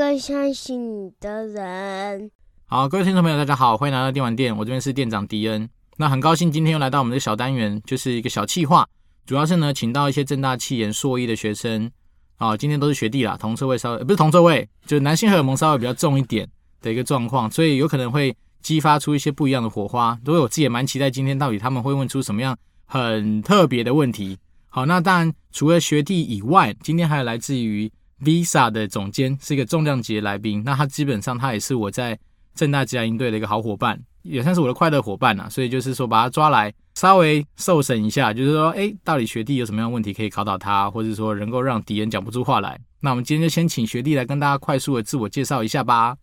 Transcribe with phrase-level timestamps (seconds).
[0.00, 2.30] 们需要一个相信你的人。
[2.66, 5.68] 好，各位听众朋友，大家好，欢迎来到电玩店，我这边是店长迪恩。
[5.98, 8.88] 那很高兴今天又来到我们的小单元，就是一个小企划，
[9.26, 11.90] 主要是呢，请到一些正大气研硕一的学生。
[12.38, 16.48] 啊，今天都是学弟啦，同座位稍微不是同座位，就是男性荷尔蒙稍微比较重一点
[16.80, 20.18] 的一个状况，所以有可能会激发出一些不一样的火花。
[20.24, 22.56] 所以我自己也蛮期待今天到底他们会问出什么样
[22.86, 24.36] 很特别的问题。
[24.70, 27.88] 好，那当然除了学弟以外，今天还有来自于
[28.22, 30.62] Visa 的总监，是一个重量级的来宾。
[30.64, 32.18] 那他基本上他也是我在
[32.54, 35.48] 正大职涯营队的一个好伙伴，也算是我的快乐伙伴呐。
[35.50, 36.72] 所以就是说把他抓来。
[36.94, 42.78] 稍微受审一下，就是说，哎，到底学弟有什么样的问题可以考倒他，或者说能够让敌人讲不出话来？
[43.00, 46.18] 那我们今天就先请学弟来跟大家快速的自我介绍一下吧。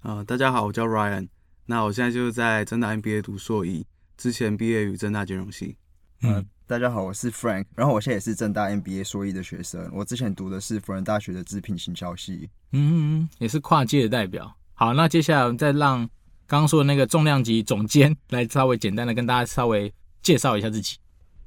[0.00, 1.28] 啊、呃，大家好，我叫 Ryan，
[1.66, 5.76] 那我现在就是在正大 MBA 读硕一，之前毕业于正大金融系。
[6.22, 12.48] 嗯、呃，大家好，我是 Frank，然后我现在也是正大 MBA 硕一的学生，我之前读的是辅仁大学的资品行销系。
[12.70, 14.56] 嗯，也是跨界的代表。
[14.74, 15.98] 好，那接下来我们再让
[16.46, 19.92] 刚刚说的那个重量级总监来稍微简单的跟大家稍微。
[20.22, 20.96] 介绍一下自己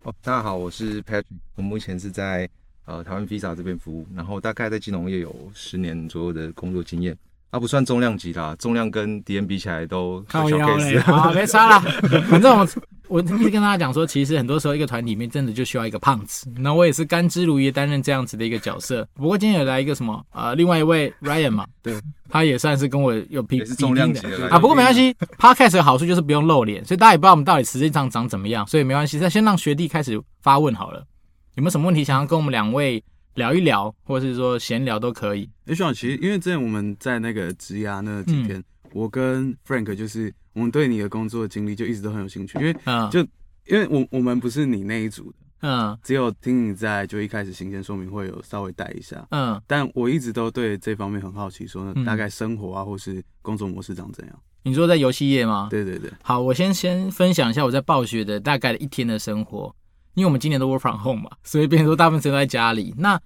[0.01, 1.23] 哦，大家好，我是 Patrick，
[1.55, 2.49] 我目前是在
[2.83, 7.17] 呃台湾 Visa 这边服务，然后大概在金融业有十年左右的工作经验，
[7.53, 11.79] 啊不算重量级啦，重量跟敌人比起来都小 case，好，没差啦，
[12.27, 12.67] 反正我。
[13.09, 16.47] 我一直跟大家讲说，其实很多时候一个团里面真的就需要一个胖子。
[16.57, 19.07] 那我也是甘之如饴担任这样子的一个角色。
[19.13, 21.93] 不过今天有来一个什么呃，另外一位 Ryan 嘛，对，
[22.27, 24.57] 他也算是跟我有比，也是重量级的啊。
[24.57, 29.19] 不过没关系，Podcast 的好处就是不用露脸，所以大家也不知道我们到底实际上长怎么样，所以没关系。
[29.19, 31.05] 那先让学弟开始发问好了，
[31.53, 33.03] 有没有什么问题想要跟我们两位
[33.35, 35.49] 聊一聊，或者是说闲聊都可以。
[35.65, 42.73] 哎，学长，其实因为之前我们在那个职涯那几天，嗯、我跟 Frank 就是我们对你的工作经历就一直都很有兴趣，因为
[43.11, 43.21] 就。
[43.21, 43.27] 嗯
[43.65, 54.37] 因为我我们不是你那一组的，嗯，只有听你在就一开始行前说明会有稍微带一下，嗯，但我一直都对这方面很好奇，说呢大概生活啊或是工作模式长怎样？
[54.63, 55.69] 你说在游戏业吗？
[55.71, 56.11] 对对对。
[56.21, 59.73] 好，我先先分享一下我在暴雪的大概的一天的生活，
[60.15, 62.93] 因为我们今年都 work from home 嘛，所以变成说大部分时间都在家里。
[62.97, 63.17] 那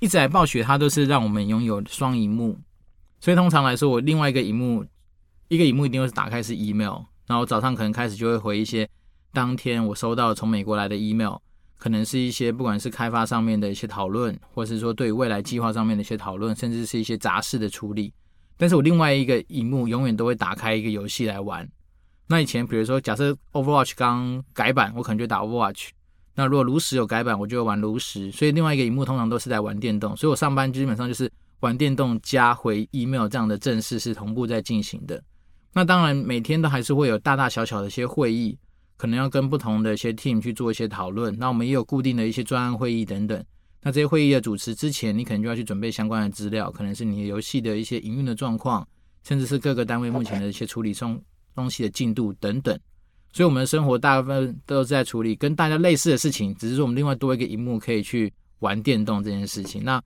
[0.00, 2.58] 一直来暴雪，它都是让我们拥有双荧幕，
[3.20, 4.84] 所以通常来说，我另外一个荧幕，
[5.48, 8.88] 一个荧幕一定会是打开是 email，然后早上可能开始就会回一些。
[9.32, 11.36] 当天我收到从美国来的 email，
[11.76, 18.12] 可能是一些不管是开发上面的一些讨论，或是说对未来计划上面的一些讨论，甚至是一些杂事的处理。
[18.56, 21.68] 但是我另外一个荧幕永远都会打开一个游戏来玩。
[22.28, 25.88] 那以前比如说假设 Overwatch 刚改版，我可能就打 Overwatch。
[26.34, 28.30] 那如果炉石有改版，我就会玩炉石。
[28.30, 30.16] 所以另外一个荧幕通常都是在玩电动。
[30.16, 31.30] 所以我上班基本上就是
[31.60, 35.22] 玩电动加回 email 这样的正事是同步在进行的。
[35.72, 38.58] 那当然每天都还是会有大大小小的一些会议。
[38.96, 43.44] 可能要跟不同的一些 team 去做一些讨论，那我们也有固定的一些专案会议等等。
[43.82, 48.86] 那这些会议的主持之前，你可能就要去准备相关的资料，可能是你游戏的一些营运的状况，
[49.24, 51.20] 甚至是各个单位目前的一些处理中
[51.56, 52.78] 东西的进度等等。
[53.34, 59.82] 所以，我们的生活大部分都是在处理跟大家类似的事情，只是说我们另外多一个荧幕可以去玩电动这件事情。
[59.82, 60.00] 那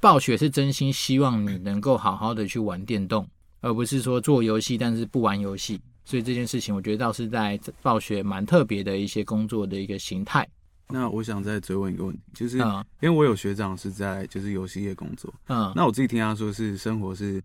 [0.00, 3.28] 暴雪是真心希望你能够好好的去玩电动，
[3.60, 5.78] 而不是说做游戏但是不玩游戏。
[6.06, 10.48] 所以这件事情，我觉得倒是在暴雪蛮特别的一些工作的一个形态。
[10.88, 12.64] 那我想再追问一个问题，就是因
[13.02, 17.40] 为我有学长是在就是游戏业工作，嗯，那我自己听他说是生活是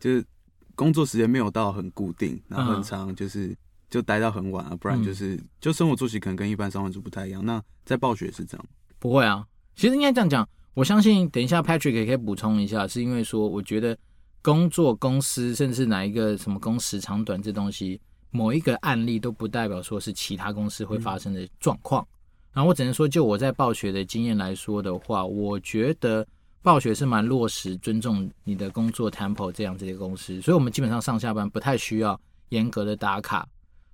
[0.00, 0.24] 就是
[0.74, 3.54] 工作时间没有到很固定，然后很长就是
[3.90, 7.44] 就待到很晚啊，不然就是就生活作息可能跟一般上班族不太一样。
[7.44, 8.66] 那在暴雪是这样？
[8.98, 10.48] 不会啊，其实应该这样讲。
[10.74, 13.96] 我相信等一下 Patrick 也可以补充一下，是因为说我觉得。
[14.40, 18.00] 工作公司，甚至哪一个什么工时长短这东西，
[18.30, 22.06] 某一个案例都不代表说是其他公司会发生的状况。
[22.52, 26.26] 然后我只能说，就我在暴雪的经验来说的话，我觉得
[26.62, 32.18] 暴雪是蛮落实尊重你的工作 tempo 这样子的公司，所以我们基本上上下班不太需要
[32.50, 33.46] 严格的打卡，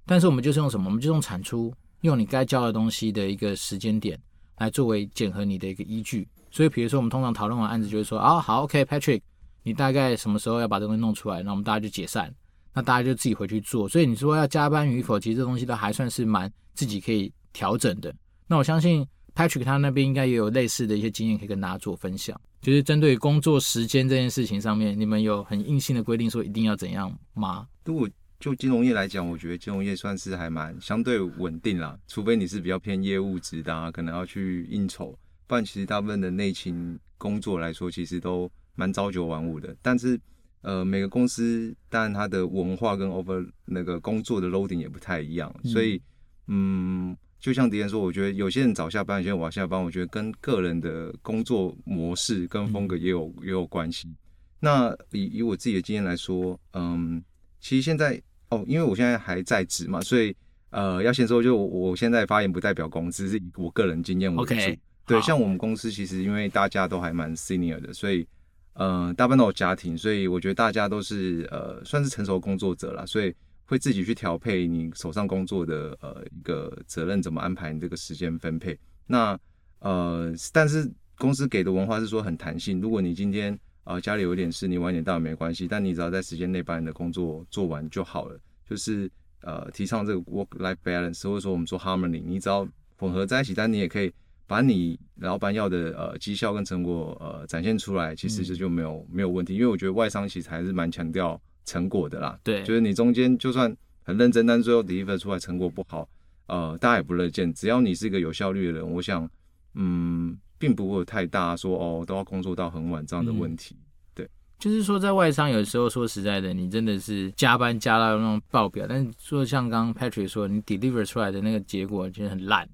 [0.06, 0.87] 但是我们就是用什么？
[0.87, 1.73] 我们就用产出，
[2.03, 4.19] 用你该交的东西的一个时间点
[4.59, 6.29] 来作为检核你的一个依据。
[6.51, 9.21] 所以比如说我们通常讨论完案子，就会说啊，好，OK，Patrick。
[9.67, 11.43] 你大概什么时候要把这东西弄出来？
[11.43, 12.31] 那我们大家就解散，
[12.75, 13.89] 那大家就自己回去做。
[13.89, 18.15] 所以你说要加班与否，其实这东西都还算是蛮自己可以调整的。
[18.47, 22.39] 那我相信 Patrick 他那边应该也有类似的一些经验可以跟大家做分享。
[22.61, 27.67] 就是针对工作时间这件事情上面，你们有很硬性的规定说一定要怎样吗？
[27.87, 28.06] 如果
[28.39, 38.51] 就金融业来讲，我觉得金融业算是还蛮相对稳定啦，除非你是比较偏业务职的啊，可能要去应酬，不然其实大部分的内勤工作来说，其实都。
[38.77, 40.21] 蛮朝九晚五的，但是
[40.63, 46.03] 呃，每个公司当然它的文化跟 over 那个工作的 loading 也不太一样，嗯、所以
[46.49, 54.13] 嗯，就像迪恩说，我觉得有些人早下班，有些人晚下班，我觉得跟个人的工作模式跟风格也有、嗯、也有关系。
[54.59, 57.23] 那以以我自己的经验来说，嗯，
[57.65, 58.21] 其实现在
[58.51, 60.37] 哦，因为我现在还在职嘛，所以
[60.69, 64.55] 呃，要先说，就我，我现在发言不代表公司，是以我个人经验为主。
[64.55, 68.27] Okay, 对，像我们公司其实因为大家都还蛮 senior 的，所以
[68.75, 73.35] 呃，大部分都有家庭，所以我觉得大家都是呃，算是成熟工作者啦，所以。
[73.67, 78.79] 会自己去调配你手上工作的呃一个责任，怎么安排你这个时间分配？
[79.07, 79.35] 那
[79.79, 82.79] 呃，但是公司给的文化是说很弹性。
[82.79, 88.39] 如果你今天呃家里有点事，你晚点到也没关系，但你只要在时间内把你的工作做完就好了。
[88.69, 89.11] 就是
[89.43, 92.67] 呃提倡这个 work-life balance，或者说我们说 harmony，你只要
[92.97, 94.13] 混合在一起，但你也可以
[94.47, 99.55] 把你老板要的呃绩效跟成果呃展现出来，其实这就没有、嗯、没有问题。
[99.55, 101.41] 因为我觉得外商其实还是蛮强调。
[101.67, 106.07] 成果的啦，对，就是你中间就算很认真，但最后 deliver 出来成果不好，
[106.47, 107.51] 呃，大家也不乐见。
[107.55, 109.27] 只要你是一个有效率的人，我想，
[109.73, 113.75] 嗯，并不会有太大说哦，都要工作到很晚这样的问题。
[113.75, 113.85] 嗯、
[114.15, 122.67] 对，就是说在外商有时候说实在的，你真的是加班加到那种爆表，但是说像刚刚 Patrick 说，你 deliver 出来的那个结果其实很烂，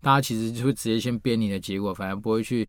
[0.00, 2.68] 大家其实就会直接先编你的结果，反而不会去。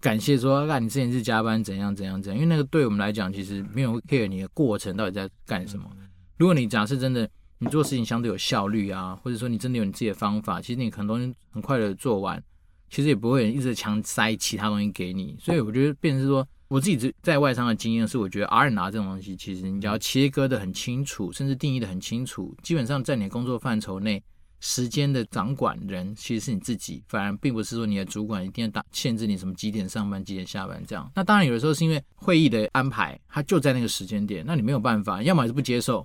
[0.00, 2.40] 感谢说，那你之前是加班怎样怎样怎样？
[2.40, 5.90] 因为那个对我们来讲，其实没有 care 你的过程到底在干什么。
[6.36, 7.28] 如果你假设真的
[7.58, 12.40] 你做事情相对有效率啊，或者说你真的有你自己的方法，其实你很多人很快的做完，
[12.90, 15.36] 其实也不会一直强塞其他东西给你。
[15.40, 24.22] 所以我觉得，变成是说，我自己在外商的经验是，我觉得 R&R 这种东西，其实你只要切割的很清楚，甚至定义的很清楚，基本上在你的工作范畴内。
[24.60, 31.08] 时间的掌管人其实是你自己，反而并不是说你的主管一定要打限制你什么几点上班几点下班这样。
[31.14, 36.04] 那当然有的时候是因为会议的安排，它就在那个时间点，那你没有办法，要么是不接受，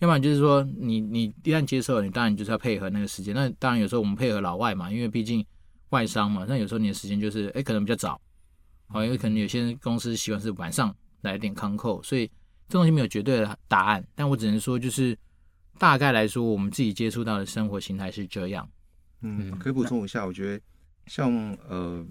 [0.00, 3.32] 要么就是说你你一旦接受了，你当然就是要配合那个时间。
[3.32, 5.46] 那当然有时候我们配合老外嘛，因为毕竟
[5.96, 8.20] 外商嘛，那有时候你的时间就是哎可能比较早，
[8.88, 12.26] 好，因为可能有些公司习惯是晚上来点康扣，所以
[12.68, 15.16] 这东西没有绝对的答案，但我只能说就是。
[15.78, 18.66] 大概来说，我们自己接触到的生活形态是这样。
[19.20, 20.64] 嗯，可以补充一下，我觉得
[21.06, 21.30] 像
[21.68, 22.02] 呃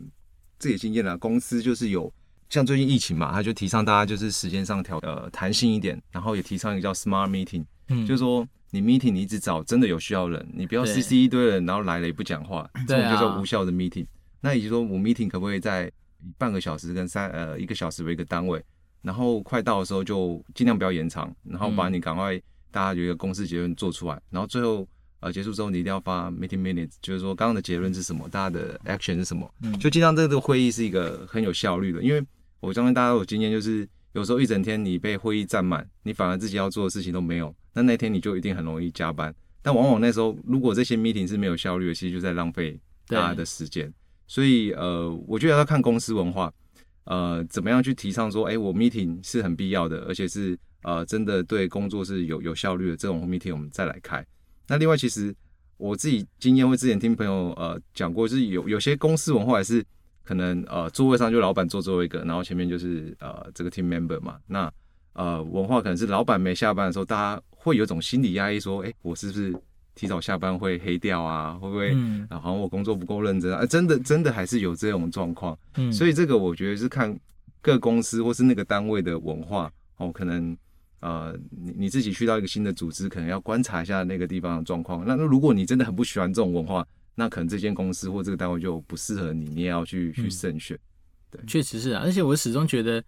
[0.60, 2.14] 自己经验啦，公司就是有
[2.48, 14.06] 像最近疫情嘛，他就提倡大家就是时间上调呃弹性一点，然后也提倡一个叫 smart meeting，嗯，就是说你 meeting 你一直找真的有需要人，你不要 CC 一堆人，然后来了也不讲话，这种叫做无效的 meeting。
[14.42, 15.92] 那也就是说，我 meeting 可不可以在
[16.38, 18.64] 半个小时跟三呃一个小时为一个单位，
[19.02, 22.42] 然后快到的时候就尽量不要延长，然后把你赶快。
[22.72, 24.86] 大家有一个公司结论做出来，然后最后
[25.22, 32.22] 呃结束之后，你一定要发 meeting minutes，就是说刚刚的结论是什么，大家的 action 是什么，嗯，就经常这个会议是一个很有效率的，因为
[32.60, 39.34] 我相信大家都有经验，就是有时候一整天你被会议占满，你反而自己要做的事情都没有，那那天你就一定很容易加班。
[39.62, 43.94] 但往往那时候如果这些 meeting 是没有效率的，其实就在浪费大家的时间。
[44.26, 46.52] 所以呃，我觉得要看公司文化，
[47.04, 50.58] 呃，怎么样去提倡说，哎，我 meeting 是很必要的，而且是。
[50.88, 54.24] 呃，真的对工作是有有效率的这种 meeting，我们再来开。
[54.68, 55.36] 那另外，其实
[55.78, 59.84] 我自己经验，会之前听朋友呃讲过，就是有有些公司文化也是
[60.26, 64.38] 可能呃座位上就老板坐最后一个，然后前面就是呃这个 team member 嘛。
[64.48, 64.70] 那
[65.14, 69.56] 呃文化可能是老板没下班的时候，大家会有种心理压抑，说，哎，我是不是
[69.94, 71.54] 提早下班会黑掉啊？
[71.54, 71.96] 会不会
[72.30, 72.40] 啊？
[72.40, 73.66] 好像我工作不够认真啊？
[73.66, 75.58] 真的真的还是有这种状况。
[75.76, 77.18] 嗯，所以这个我觉得是看
[77.62, 80.58] 各公司或是那个单位的文化哦，可能。
[81.02, 85.06] 呃，你你自己去到一个新的组织，可能要观察一下那个地方的状况。
[85.06, 86.84] 那那如果你真的很不喜欢这种文化，
[87.16, 90.78] 那可能这间公司或这个单位就不适合你，你也要去去慎选。
[91.32, 92.02] 对，确实是啊。
[92.04, 93.04] 而且我始终觉得，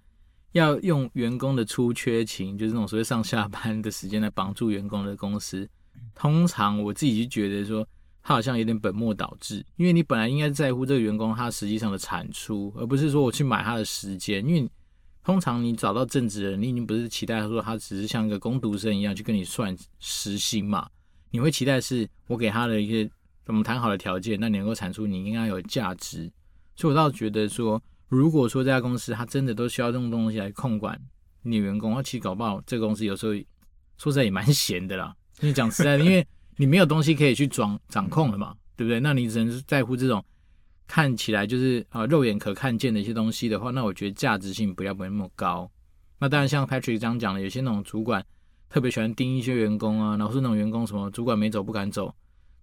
[0.54, 5.70] 要用员工的出缺勤，就是那种所谓上下班的时间来绑住员工的公司，
[6.16, 7.88] 通常我自己就觉得说，
[8.24, 9.66] 他好像有点本末倒置。
[9.76, 14.70] 因为你本来应该在乎这个员工他实际上的产出，而不是说我去买他的时间，因为。
[15.24, 20.90] 通常你找到正职人，你已经不是期待说他只是像一个工读生一样去跟你算时薪嘛？
[21.32, 23.12] 你会期待是我给他的一些
[23.48, 26.32] 我们谈好的条件，那你能够产出你应该有价值。
[26.76, 31.00] 所以我倒觉得说，如果说这家公司它真的都需要这种东西来控管
[31.44, 33.34] 你员工，那其实搞不好这个公司有时候
[33.98, 35.16] 说实在也蛮闲的啦。
[35.40, 36.26] 你讲实在的，因为
[36.56, 39.00] 你没有东西可以去掌掌控了嘛，对不对？
[39.00, 40.24] 那你只能是在乎这种。
[40.90, 45.70] 看起来就是啊，肉眼可看见的一些东西的话，那我觉得价值性不要不会那么高。
[46.18, 48.26] 那当然，像 Patrick 这样讲的，有些那种主管
[48.70, 52.16] 特别喜欢盯一些员工啊，然后是那种员工什么主管没走不敢走。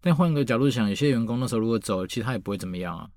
[0.06, 3.08] 但换个角度想，有些员工那时候如果走了，其实他也不会怎么样啊。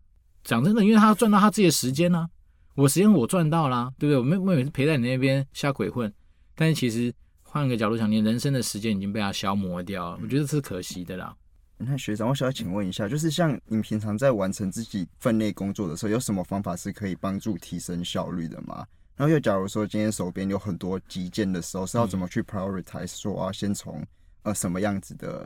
[0.46, 2.30] 讲真的，因为他赚到他自己的时间啊，
[2.76, 4.18] 我时间我赚到啦，对不对？
[4.18, 6.12] 我没没有陪在你那边瞎鬼混。
[6.56, 7.14] 但是其实
[7.44, 11.36] 换个角度想，你人生的时间已经被他消磨掉了，我觉得这是可惜的啦。
[11.78, 18.86] 那学长，我想要请问一下，就是像你平常在完成自己分内工作的时候，有什么方法是可以帮助提升效率的吗？
[19.18, 23.20] 然后又假如说今天手边有很多急件的时候，是要怎么去 prioritize？
[23.20, 24.02] 说我要先从
[24.44, 25.46] 呃什么样子的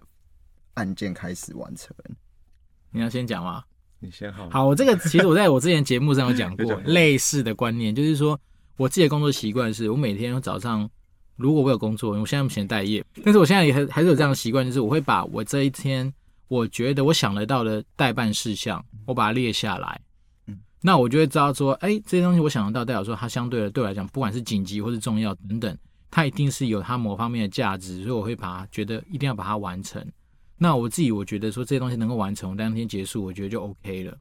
[0.75, 1.95] 案件开始完成？
[2.91, 3.63] 你要先讲吗？
[3.99, 4.49] 你先好。
[4.49, 8.39] 好，我这个 其实我在我之前节目上有讲过类似的观念，就是说
[8.77, 10.89] 我自己的工作习惯是，我每天早上
[11.35, 16.11] 如果我有工作，我现在目前待业，但是我现在也还还是有这样的习惯，就是我会把我这一天
[16.47, 20.01] 我觉得我想得到的代办事项，我把它列下来。
[20.83, 25.77] 那我就会知道说，哎，这些东西我想得到，代表说它相对的对我来讲，不管是紧急或是重要等等，
[26.09, 30.03] 它一定是有它某方面的价值，所以我会把它觉得一定要把它完成。
[30.63, 34.15] 那我自己我觉得说这些东西能够完成，我当天结束，我觉得就 OK 了。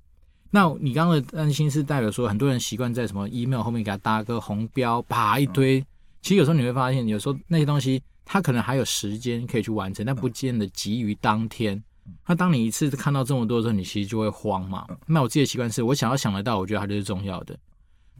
[0.51, 5.85] 那你刚刚的担心是代表说，很多人习惯在什么 email 后面给他搭个红标，啪一堆。
[6.23, 11.79] 其实有时候你会发现，有时候那些东西他可能还有时间可以去完成，但不见得急于当天。
[12.27, 14.87] 那当你一次看到这么多的时候，你其实就会慌嘛。
[15.07, 17.55] 那我自己的习惯是，我想要想得到，我觉得它就是重要的。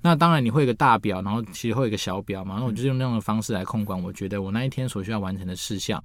[0.03, 2.57] 那当然你会有个大表，然后其实会有个小表嘛。
[2.59, 6.03] 那我就用那样的方式来控管，我觉得我那一天所需要完成的事项。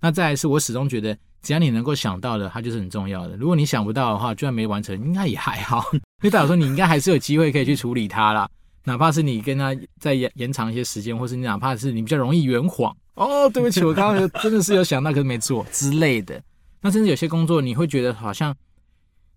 [0.00, 3.36] 那再来是我始终觉得，只要你能够想到的，它就是很重要的。
[3.36, 8.48] 如果你想不到的话，就算没完成，应该也还好， 因为代表说你应该还是有机会可以去处理它啦。
[8.84, 16.38] 哪怕是你跟他再延延长一些时间，或是你哪怕是你比较容易圆谎哦，对不起，我刚刚真的是有想到，可是没做之类的。
[16.82, 18.54] 那甚至有些工作，你会觉得好像，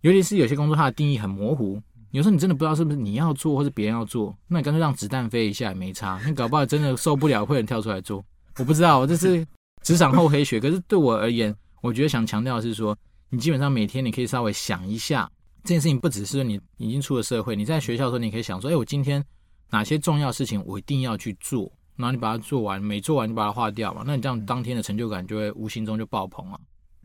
[0.02, 1.82] 尤其是有些工作，它的定义很模糊。
[2.12, 6.20] 有时候你真的不知道是不是你要做，或是别人要做，那你干脆让子弹飞一下也没差。
[6.26, 8.22] 你搞不好真的受不了，会有人跳出来做。
[8.58, 9.48] 我不知道，我这是
[9.88, 10.60] 职场厚黑学。
[10.60, 12.98] 可是对我而言，我觉得想强调的是说，
[13.30, 15.32] 你基本上每天你可以稍微想一下
[15.64, 19.24] 这件事情，不只是你已经出了社会，你在学校的时候，你可以想说，哎，我今天
[19.70, 24.04] 哪些重要事情我一定要去做，然后你把它做完，每做完就把它划掉嘛。
[24.06, 26.60] 那你这样当天的成就感就会无形中就爆棚了。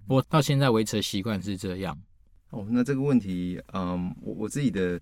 [0.09, 1.97] 我到现在维持的习惯是这样。
[2.51, 5.01] 哦，那这个问题，嗯，我我自己的，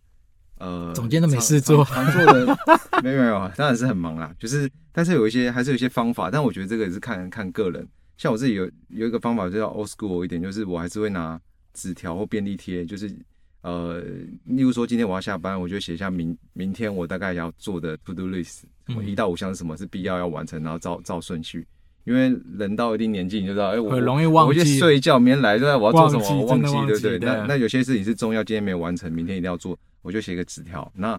[0.60, 2.58] 呃，总监都没事做，做的
[3.02, 4.30] 没有没有啊，当然是很忙啦。
[4.38, 7.86] 就是，但是有一些还是有一些方法，但我觉得这个也是看看个人。
[8.18, 11.40] 像我自己有有一个方法，就叫 old school 一点，就是我还是会拿
[11.72, 13.10] 纸条或便利贴，就是
[13.62, 14.00] 呃，
[14.44, 18.60] 例如说今天我要下班，我就写下明明天我大概要做的 to do list，
[18.94, 21.66] 我一到五项是什么是必要要完成，然后照照顺序。
[22.04, 27.18] 因为人到一定年纪，你就知道，哎、欸，我很容易忘记，我去睡一觉，明天来对，我要做什么，我忘记，忘记对不对？
[27.18, 30.90] 那那有些事情是重要，今天没有完成，明天一定要做，我就写个纸条。
[30.94, 31.12] 那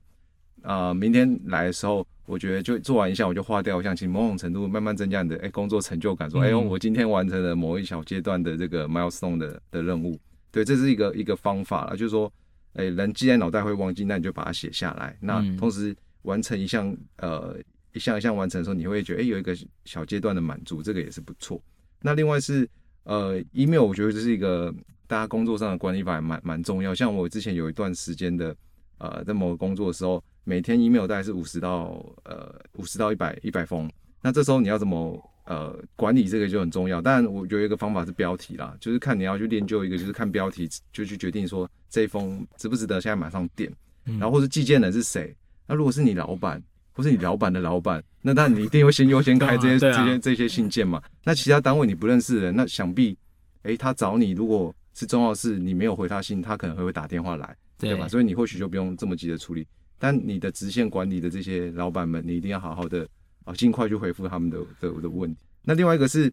[0.62, 10.20] 啊、呃，明天来的时候，我觉得就做完一项，我就划掉一项，其实某种程度慢慢增加你的哎、欸、工作成就感，说哎、我今天完成了某一小阶段的这个 milestone 的的任务。
[10.52, 12.32] 对，这是一个一个方法了，就是说，
[12.74, 15.18] 哎、欸，人既然脑袋会忘记，那你就把它写下来。
[15.20, 17.58] 那同时完成一项呃。
[17.94, 21.62] 一项一项完成的时候，你会觉得哎、欸，有一个小阶段的满足，这个也是不错。
[22.02, 22.66] 那另外是
[23.04, 24.74] 呃，email，我觉得这是一个
[25.08, 26.96] 大家工作上的管理法，蛮蛮重要。
[26.96, 28.56] 像我之前有一段时间的
[29.02, 33.90] 呃，在某个工作的时候，每天 email 大概是五十到呃五十到一百一百封。
[34.22, 37.02] 那这时候你要怎么呃管理这个就很重要。
[37.02, 43.72] 当然，我觉得一个方法是标题啦，就是看你要去练就一个，就是看标题就去决定说这一封值不值得现在马上点，
[44.04, 45.36] 然后或是寄件人是谁。
[45.68, 46.62] 那如果是你老板。
[46.94, 51.02] 或是你老板的老板，那当然你一定会先优先开 这些这些这些信件嘛。
[51.24, 53.18] 那其他单位你不认识的人，那想必，
[53.64, 57.56] 哎，他找你如果是重要的事，你没有回他信，他可能会会打电话来，
[57.90, 58.08] 对吧？
[58.08, 59.66] 所以你或许就不用这么急的处理。
[59.98, 63.08] 但你的直线管理的这些老板们，你一定要好好的
[63.44, 65.40] 啊，尽快去回复他们的的的问题。
[65.64, 66.32] 那另外一个是，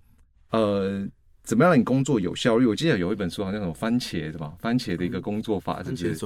[0.51, 1.07] 呃，
[1.43, 2.65] 怎么样让你工作有效率？
[2.67, 4.55] 我记得有一本书好像什么番茄是吧？
[4.59, 6.17] 番茄的一个工作法，是不是？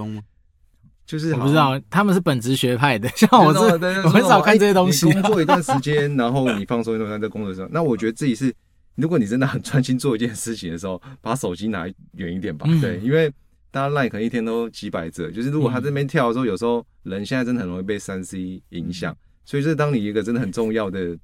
[1.05, 3.61] 就是我不知道他们是本职学派的， 像我这
[4.05, 5.11] 我很少看这些东西。
[5.11, 8.55] 工作一段时间， 然后你放松一段时间在工作上，那我觉得自己是，
[8.95, 12.69] 如果你真的很专心做一件事情的时候，把手机拿远一点吧。
[12.81, 13.31] 对，因为
[13.73, 21.19] 大家 like 可能一天都几百则，就是如果他这边跳的时候，有时候人现在真的很容易被三 C 影响，所以是当你一个真的很重要的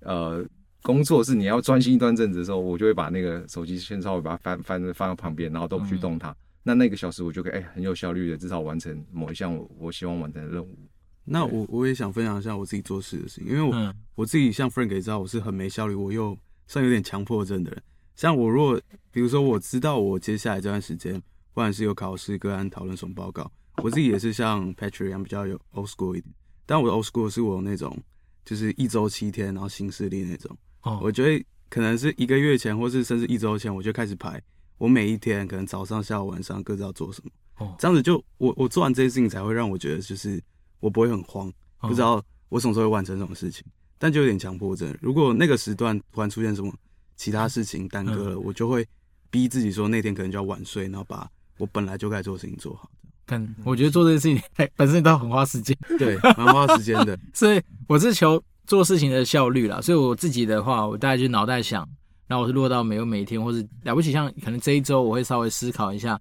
[0.00, 0.44] 呃
[0.82, 6.36] 工作是你要专心一段阵子的时候，我就会把那个手机先稍微把它翻翻放在旁边，然后都不去动它。
[6.62, 10.68] 那那个小时我就可以哎、欸、很有效率的至少完成某一项我我希望完成的任务。
[11.24, 16.36] 那我我也想分享一下我自己做事的事情，因为我、嗯、我自己像 Frank 也知道我是很没效率，我又
[16.66, 17.82] 算有点强迫症的人。
[18.14, 21.20] 像我如果比如说我知道我接下来这段时间，
[21.56, 23.50] 不管是有考试、个案讨论什么报告，
[23.82, 26.30] 我自己也是像 Patrick 一样比较有 old school 一点。
[26.66, 27.98] 但我的 old school 是我那种
[28.44, 30.54] 就是一周七天然后新势力那种。
[30.82, 34.38] 哦，我觉得可能是一个月前或是甚至一周前我就开始排。
[34.76, 37.30] 我每一天可能早上、下午、晚上各自要做什么，
[37.64, 40.38] 哦，这样子就我我做完这些事情才会让我觉得就是
[40.80, 43.64] 我不会很慌，不知道我什么时候会完成什么事情，
[43.96, 44.94] 但就有点强迫症。
[45.00, 46.70] 如果那个时段突然出现什么
[47.16, 48.86] 其他事情耽搁了，我就会
[49.30, 51.26] 逼自己说那天可能就要晚睡，然后把
[51.58, 52.90] 我本来就该做事情做好。
[53.24, 57.18] 但我觉得做这件事情 本身都很花时间， 对，蛮花时间的。
[57.34, 59.80] 所以我是求做事情的效率啦。
[59.80, 61.88] 所以我自己的话，我大概就脑袋想，
[62.28, 66.20] 然后我是落到每有每天，或是了不起，像可能这一周我会稍微思考一下，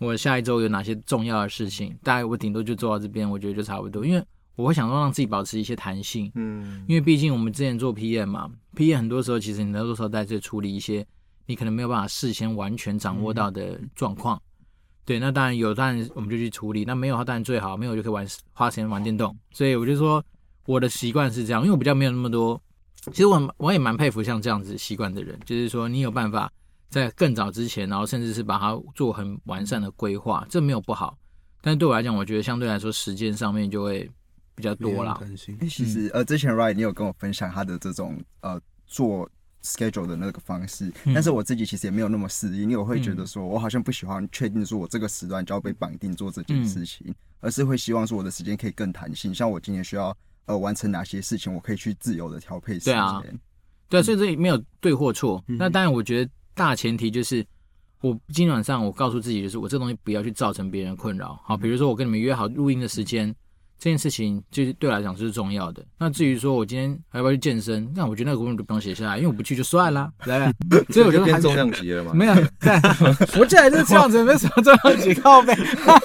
[0.00, 4.04] 我下一周有哪些重要的事情，大概我顶多就做到这边，我觉得就差不多。
[4.04, 4.24] 因为
[4.56, 11.06] 我会想说让自己保持一些弹性，嗯，因为毕竟我们之前做 PM 嘛，PM 很多时候其实你很多时候在这处理一些
[11.46, 14.42] 你可能没有办法事先完全掌握到的状况。
[15.04, 16.84] 对，那当然有，当然我们就去处理。
[16.84, 19.36] 那没有的话，当然最好，没有就可以玩花钱玩电动。
[19.50, 20.24] 所以我就说，
[20.66, 22.60] 我的习惯是这样，因为我比较没有那么多。
[23.06, 26.48] 其实我我也蛮佩服像这样子习惯的人，就是说你有办法
[26.88, 31.18] 在更早之前，然后甚至是把它做很完善的规划，这没有不好。
[31.60, 34.08] 但是对我来讲，我觉得相对来说时间上面就会
[34.54, 35.20] 比较多啦。
[35.68, 39.28] 其实呃，之前 Ryan 你有跟我分享他的这种呃做。
[39.62, 50.16] Schedule 的那个方式，但是我自己其实也没有那么适应，因为我会觉得说，我好像不喜欢确定说我这个时段就要被绑定做这件事情，而是会希望说我的时间可以更弹性，像我今天需要
[50.46, 52.94] 呃完成哪些事情，我可以去自由的调配时间。
[52.94, 53.22] 对啊，
[53.88, 55.42] 对啊，所以这里没有对或错。
[55.46, 57.46] 那当然，我觉得大前提就是，
[58.00, 61.40] 我今晚上我告诉自己，就是我这东西不要去造成别人困扰。
[61.44, 63.34] 好，比如说我跟你们约好录音的时间。
[63.82, 65.84] 这件事情就是对我来讲是重要的。
[65.98, 70.08] 那至于说我今天还要不要去健身，那我觉得那个功课就不用写下来，因为我不去就算了。
[70.24, 70.54] 来，
[70.90, 72.14] 所以我觉得还重量级了嘛？
[72.14, 72.32] 没有，
[73.40, 75.52] 我进来就是这样子，没什么重量级靠背。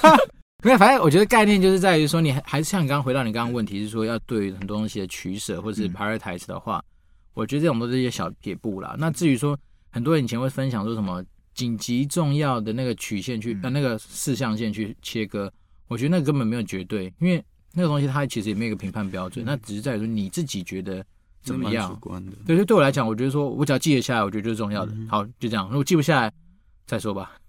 [0.65, 6.83] 没有，反正我觉得概念就是在于说，你还是像你刚刚回到你刚刚问题，是说要对很多东西的取舍或者是 prioritize 的话，
[7.35, 8.95] 我觉得这种都是一些小撇步啦。
[8.97, 9.55] 那至于说
[9.91, 15.51] 很多人以前会分享说什么紧急重要的那个曲线去呃那个四象限去切割，
[15.87, 17.45] 我觉得那个根本没有绝对，因为。
[17.77, 21.05] 那个东西它其实也没有一个评判标准，嗯、那只是在于说你自己觉得
[21.43, 21.93] 怎么样。
[21.93, 22.31] 主观的。
[22.43, 24.91] 对，就对我来讲，我觉得说我只要记得下来，我觉得就是重要的。
[24.95, 25.67] 嗯、好，就这样。
[25.67, 26.33] 如果记不下来，
[26.87, 27.39] 再说吧。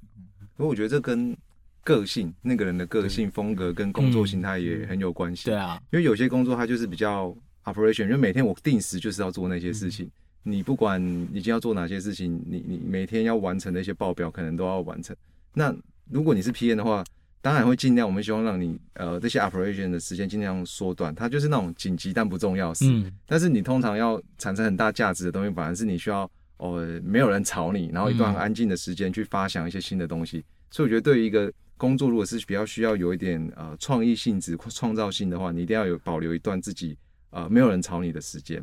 [0.54, 1.34] 不过我觉得这跟
[1.82, 5.46] 个性、那个人的个性风格跟工作形态也很有关系。
[5.46, 10.04] 对啊，因为有些工作它就是比较 operation，因为每天我定时就是要做那些事情。
[10.44, 15.16] 嗯、你不管已经要做哪些事情，你你每天要完成的一些报表可能都要完成。
[15.54, 15.74] 那
[16.10, 17.02] 如果你是 P N 的话，
[17.40, 21.14] 当然会尽量，我们希望让你呃这些 operation 的时间尽量缩短。
[21.14, 22.84] 它就是那种紧急但不重要事。
[22.88, 23.10] 嗯。
[23.26, 26.22] 但是你通常要产生很大价值的东西，反而是你需要
[26.56, 30.44] 哦、呃、没有人吵你，然后一段很安静的时间去发想一些新的东西。
[30.70, 36.98] 所以我觉得对于一个工作，如果是比较需要有一点呃创意性质、创造性的话，你一定要有保留一段自己
[37.30, 38.60] 呃没有人吵你的时间。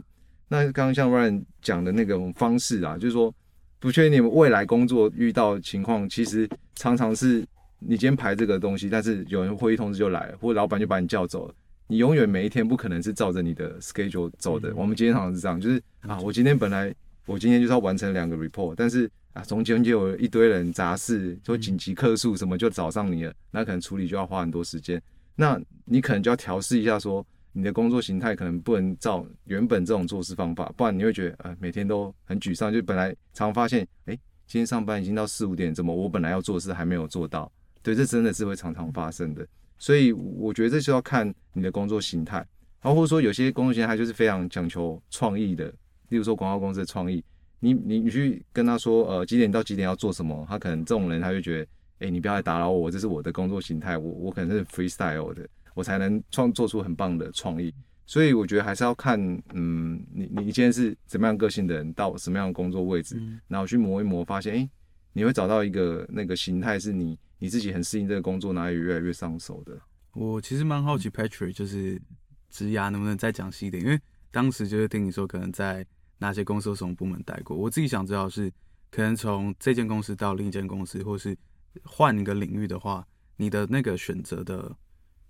[0.49, 3.33] 那刚刚像 Ryan 讲的那种方式啊，就是说
[3.79, 7.43] 不确定你们未来工作遇到情况，其实常常是。
[7.87, 11.53] 你今天排这个东西，但是有人会议通知就来了，或者老板就把你叫走了。
[11.87, 14.73] 你永远每一天不可能是照着你的 schedule 走的。
[14.75, 16.93] 我们今天好像是这样，就是啊，我今天本来
[17.27, 24.99] 我今天就是要完成两个 report，但是啊，中间就有一堆人杂事，说紧急客诉什么就找上你了，那可能处理就要花很多时间。
[25.35, 32.73] 那你可能就要调试一下，说你的工作形态可能不能照原本这种做事方法，不然你会觉得啊，每天都很沮丧。
[32.73, 34.17] 就本来常发现，哎，
[34.47, 37.51] 今天上班已经到四五点，怎么我本来要做的事还没有做到？
[37.85, 39.45] 对，这真的是会常常发生的，
[39.77, 42.37] 所以我觉得这就要看你的工作形态，
[42.81, 45.71] 然后或者说有些工作形态它就是非常讲求创意的，
[46.09, 47.23] 例如说广告公司的创意，
[47.59, 51.67] 你你你去跟他说，呃，几点到几点要做什么，他可能这种人他就觉得，
[51.99, 57.71] 哎，你不要来打扰我，这是我的工作形态，我我可能是 freestyle 的，我才能创做出很棒的创意，
[58.07, 59.21] 所以我觉得还是要看，
[59.53, 64.69] 嗯，你你今天是怎么样个性的人，到什么样的工作位置，然后去磨一磨，发现，哎，
[65.13, 67.15] 你会找到一个那个形态是你。
[67.39, 69.79] 你自己很适应这个工作，哪里越来越上手的？
[70.13, 72.01] 我其实蛮好奇，Patrick 就是
[72.49, 73.83] 职涯能不能再讲细一点？
[73.83, 73.99] 因为
[74.31, 75.85] 当时就是听你说可能在
[76.19, 77.55] 哪些公司或什么部门待过。
[77.55, 78.49] 我自己想知道是
[78.89, 81.37] 可能从这间公司到另一间公司，或是
[81.83, 84.73] 换一个领域的话，你的那个选择的，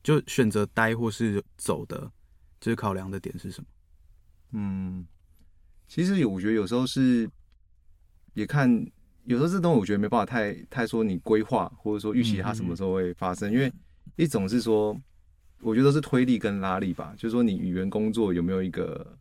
[0.03, 2.11] 就选择待或是走的，
[2.59, 3.67] 就是考量的点是什么？
[4.51, 5.07] 嗯，
[5.87, 7.27] 其实有，我觉得有时候是
[8.33, 8.85] 也看。
[9.25, 13.71] 有时候这东西我觉得没办法太太说你规划或者说预期它什么时候会发生，因为
[14.15, 14.95] 一种是说，
[15.61, 19.17] 我觉得都是推力跟拉力吧，就是说你语言工作有没有一个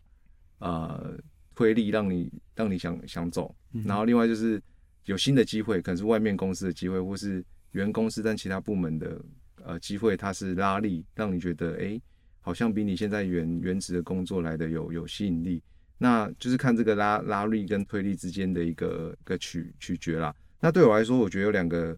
[0.58, 1.16] 呃
[1.54, 4.62] 推力让你让你想想走，然后另外就是
[5.06, 9.24] 有新的机会，可能是外面公司的机会，或是原公司但其他部门的
[9.64, 12.00] 呃机会，它是拉力让你觉得哎，
[12.40, 15.62] 好像比你现在原原职的工作来的有有吸引力。
[15.98, 20.34] 那就是看这个拉拉力跟推力之间的一个一个取取决啦。
[20.60, 21.96] 那对我来说，我觉得有两个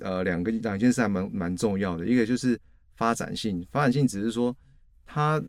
[0.00, 2.06] 呃两个两件事还蛮蛮重要的。
[2.06, 2.58] 一个就是
[2.96, 4.54] 发展性，发展性只是说
[5.06, 5.42] 它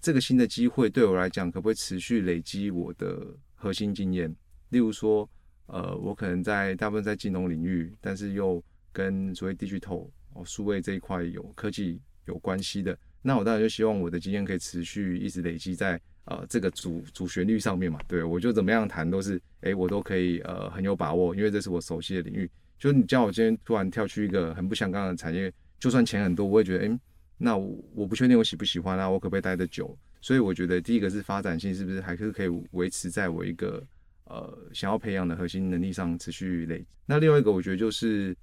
[0.00, 4.34] 这个新的机会对我来讲可不可以持续累积我的核心经验。
[4.68, 5.28] 例如说，
[5.66, 8.62] 呃，我可能在大部分在金融领域，但是又
[8.92, 17.98] 跟所谓 digital 哦数位这一块有科技有关系的，那我当然就希望我的经验可以持续一直累积在呃这个主主旋律上面嘛。
[18.06, 22.48] 对，我就怎么样谈都是，哎，我都可以呃很有把握，因为这是我熟悉的领域。
[22.78, 27.00] 就是你叫我今天突然跳去一个很不相干的产业，就算钱很多，我也觉得，哎，
[27.38, 29.96] 那我我不确定我喜不喜欢啊，我可不可以待得久？
[30.20, 33.82] 所以我觉得第一个是发展性是不是还是可以维持在我一个
[34.24, 36.84] 呃想要培养的核心能力上持续累。
[37.06, 38.36] 那另外一个我觉得就是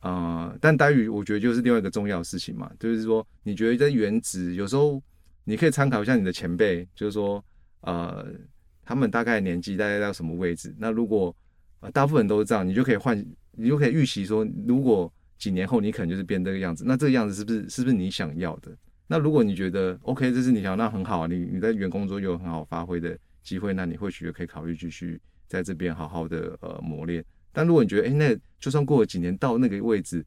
[0.00, 5.00] 呃，但待遇我觉得就是另外一个重要的事情嘛，就是说你觉得在原职有时候
[5.48, 7.42] 你可以参考一下你的前辈，就是说
[7.80, 8.26] 呃
[8.84, 10.74] 他们大概年纪大概到什么位置？
[10.78, 11.34] 那如果
[11.80, 13.16] 呃大部分都是这样，你就可以换，
[13.52, 18.76] 你就可以预期说，如果几年后你可能就是变这个样子，那这个样子是不是是不是你想要的？
[19.06, 27.24] 那如果你觉得 OK，这是你想，那很好，你你在原工作有很好发挥的机会，那你或许也可以考虑继续在这边好好的呃磨练。
[27.54, 30.22] 但如果你觉得，哎，那就算过了几年到那个位置，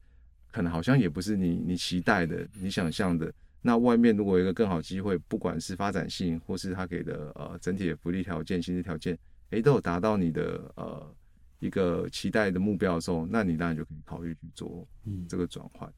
[0.52, 3.32] 可能好像也不是你你期待的、你想象的。
[3.62, 9.18] 那外面如果有一个更好机会，不管是发展性或是他给的呃整体的福利条件、薪资条件，
[9.52, 11.16] 诶，都有达到你的呃
[11.60, 14.88] 一个期待的目标的时候，那你当然就可以考虑去做
[15.30, 15.92] 这个转换。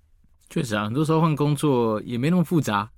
[0.50, 2.90] 确实啊，很多时候换工作也没那么复杂。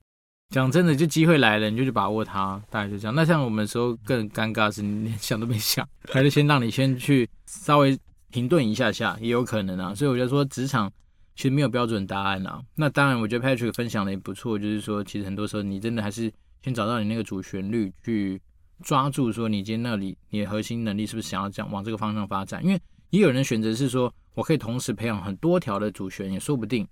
[0.49, 3.15] 讲真的，就机会来了，你就去把握它，大概就这样。
[3.15, 7.97] 那像我们的时候更尴尬是，你连想都没想，还是先让你先去稍微
[8.31, 9.95] 停顿一下下，也有可能啊。
[9.95, 10.91] 所以我觉得说，职场
[11.35, 12.61] 其实没有标准答案啊。
[12.75, 16.31] 那当然，我觉得 Patrick 分享的也不错，就是说，其实很多时候你真的还是
[16.63, 18.41] 先找到你那个主旋律，去
[18.83, 22.63] 抓住说你今天那里你的核心能力是不是想要这样往这个方向发展。
[22.65, 26.87] 因为也有人选择是说我可以同时培养很多条的主旋，也说不定。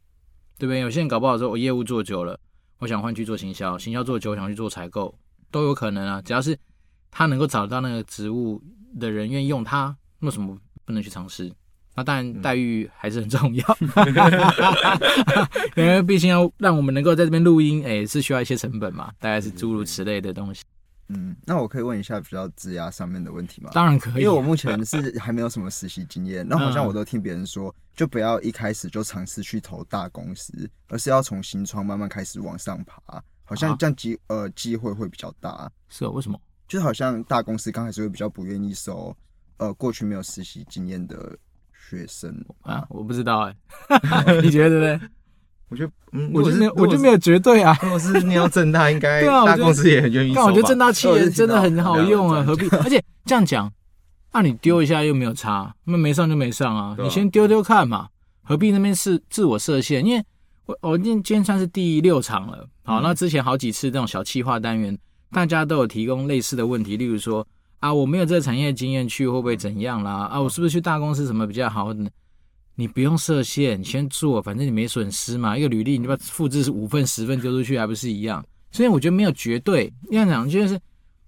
[0.59, 0.81] 对不对？
[0.81, 2.39] 有些人搞不好说，我业务做久了，
[2.77, 5.13] 我想换去做行销，行销做久，我想去做采购，
[5.49, 6.21] 都有可能啊。
[6.21, 6.57] 只要是
[7.09, 8.61] 他能够找到那个职务
[8.99, 11.51] 的人愿意用他，为什么不能去尝试？
[11.95, 13.77] 那当然待遇还是很重要，
[15.75, 20.63] 因为毕竟要让我们能够在这边录音，哎，是需要一些成本嘛，大概是诸如此类的东西。
[21.09, 23.69] 嗯，那我可以问一下比较职涯上面的问题吗？
[23.73, 35.69] 当然可以，因为我目前是还没有什么实习经验，那好像我都听别人说，就不要一开始就尝试去投大公司，而是要从新创慢慢开始往上爬，好像这样机呃机会会比较大。
[35.89, 36.39] 是哦，为什么？
[36.67, 39.15] 就好像大公司刚开始会比较不愿意收
[39.57, 41.37] 呃过去没有实习经验的
[41.97, 43.55] 学生啊，我不知道哎、
[44.25, 45.01] 欸， 你觉得呢？
[45.69, 47.77] 我觉得，嗯，我就没有，我就没有绝对啊。
[47.81, 50.33] 如果是你要正大，应该 大公司也很愿意。
[50.35, 52.67] 但我觉得正大企业真的很好用啊，何必？
[52.77, 53.71] 而且这样讲，
[54.31, 56.95] 那你丢一下又没有差，那没上就没上啊。
[56.99, 58.07] 你先丢丢看嘛，
[58.43, 60.05] 何必那边是自我设限？
[60.05, 60.23] 因为
[60.65, 62.67] 我我今今天算是第六场了。
[62.83, 64.95] 好，那之前好几次这种小企划单元，
[65.31, 67.47] 大家都有提供类似的问题，例如说
[67.83, 70.23] 啊，我没有这个产业经验，去会不会怎样啦？
[70.27, 71.93] 啊，我是不是去大公司什么比较好？
[72.75, 75.57] 你不用设限，你先做，反正你没损失嘛。
[75.57, 78.41] 一个履历，你把复制是五份、十份丢出去，还不是一样？
[78.71, 79.93] 所以我觉得没有绝对。
[80.09, 80.79] 这样讲就是，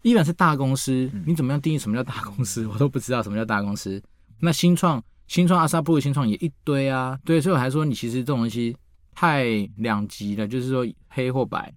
[0.02, 2.66] 依然是大公司，你怎么样定义什么叫大公司？
[2.72, 4.02] 我都不知道什么叫大公司。
[4.40, 7.20] 那新创、新创、阿萨布的新创也一堆啊。
[7.26, 8.74] 对，所以我还说，你其实这种东西
[9.14, 11.74] 太两极了，就是说黑或白。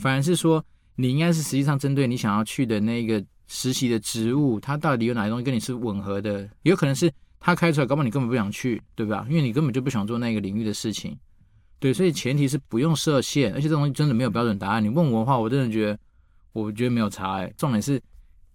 [0.00, 0.62] 反而是说，
[0.96, 6.48] 你应该是实际上针对你想要去的那个实习的职务，它到底有哪些东西跟你是吻合的？
[6.62, 7.10] 有可能是。
[7.40, 9.24] 他开出来，根本你根本不想去，对吧？
[9.30, 11.16] 因为你根本就不想做那个领域的事情，
[11.78, 14.82] 对，所以前提是不用设限，而且这东西真的没有标准答案。
[14.82, 15.98] 你问我的话，我真的觉得，
[16.52, 17.54] 我觉得没有差哎。
[17.56, 18.02] 重点是，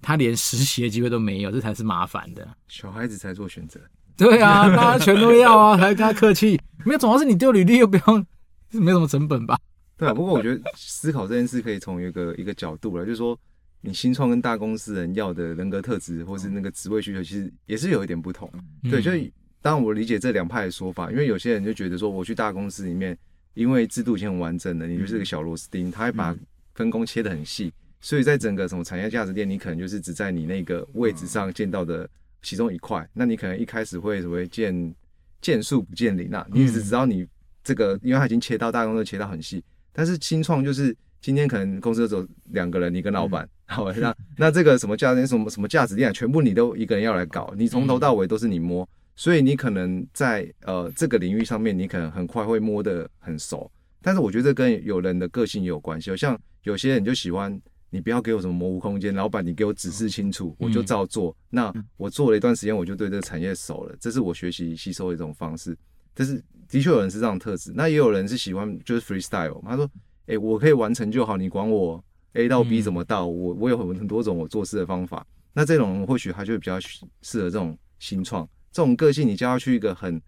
[0.01, 2.45] 他连实习的机会都没有，这才是麻烦的。
[2.67, 3.79] 小孩子才做选择，
[4.17, 6.59] 对啊， 大家全都要啊，还跟他客气？
[6.85, 8.25] 没有，主要是你丢履历又不用，
[8.71, 9.57] 没什么成本吧？
[9.97, 13.39] 对啊，不过我觉得思考这件事可以从一个一个角度来，就是说。
[13.85, 18.49] 你新创跟大公司人要的人格特质，或是那个职位需求，其实也是有一点不同。
[18.81, 19.29] 嗯、对，所以
[19.61, 23.17] 当然我理解这两派的说法，因为有些人就觉得说，我去大公司里面，
[23.55, 26.33] 因为制度已经很完整了，你就是个小螺丝钉，他会把
[26.75, 32.09] 分工切得很细，所以在整个什么产业价值链，你可能就是只在你那个位置上见到的
[32.41, 33.05] 其中一块。
[33.11, 34.95] 那你可能一开始会所谓见
[35.41, 37.27] 见树不见林啊，你只知道你
[37.65, 40.95] 这个，因为他已经切到大公司切到很细，但是新创就是。
[41.25, 53.71] 今天可能公司只有两个人，你跟老板，好，那那这个什么价值什么什么价值链，全部你都一个人要来搞，你从头到尾都是你摸，所以你可能在呃这个领域上面，你可能很快会摸得很熟。
[54.01, 61.35] 但是我觉得这跟有人的个性也有关系，像有些人就喜欢你不要给我什么模糊空间，老板你给我指示清楚，我就照做。
[61.49, 65.75] 那我做了一段时间，我就对这个产业熟了，这是我学习吸收的一种方式。
[66.13, 69.89] 但是的确有人是这样的特质，那也有人是喜欢就是 freestyle，他说。
[70.25, 72.01] 哎，我可以完成就好，你管我
[72.33, 75.25] A 到 B 怎么到，我我有很很多种我做事的方法。
[75.53, 80.19] 那这种或许他就比较适合这种新创这种个性，你就要去一个很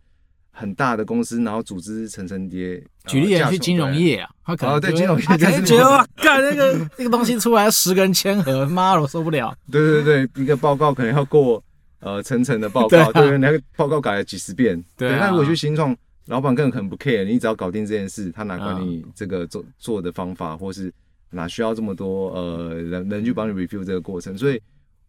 [0.52, 2.82] 很大的公司，然后组织层层叠。
[3.08, 9.56] 举例来去金融业啊，他可能、哦、对金融业就是 觉得哇，干那个那个东西出来十个人签合，妈的我受不了。
[9.72, 11.64] 对对对，一个报告可能要过
[12.00, 14.84] 呃层层的报告，对、那个报告改了几十遍。
[14.96, 15.96] 对，那如果去新创，
[16.28, 20.92] 老板更可能不 care，你只要搞定这件事，他哪管你这个做做的方法，或是
[21.36, 24.60] 哪需要这么多呃人人去帮你 review 这个过程，所以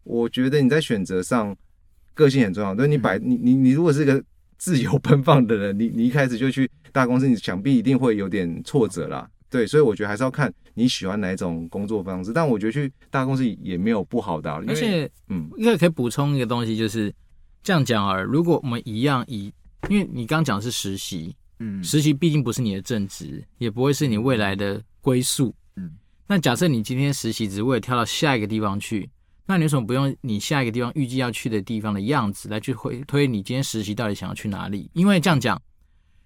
[0.03, 1.55] 我觉得你在选择上。
[2.17, 4.19] 个性很重要，对，你摆你你你如果是一个
[4.57, 9.29] 自由奔放的人，你你一开始就去大公司，你想必一定会有点挫折啦。
[9.51, 12.33] 对，所以我觉得还是要看你喜欢哪一种工作方式。
[12.33, 17.13] 但我觉得去大公司也没有不好的，而且嗯，应该可以补充一个东西，就是
[17.61, 18.19] 这样讲啊。
[18.19, 19.53] 如果我们一样以，
[19.87, 25.53] 因为你刚讲的是实习，嗯，实习毕竟不是你的正职，也不会是你未来的归宿，嗯。
[26.27, 29.09] 那假设你今天实习只是为了跳到下一个地方去。
[29.49, 34.91] 那你为什么不用你下一个地方预计要去的地方的样子来去回推你今天实习到底想要去哪里？
[34.91, 35.61] 因为这样讲，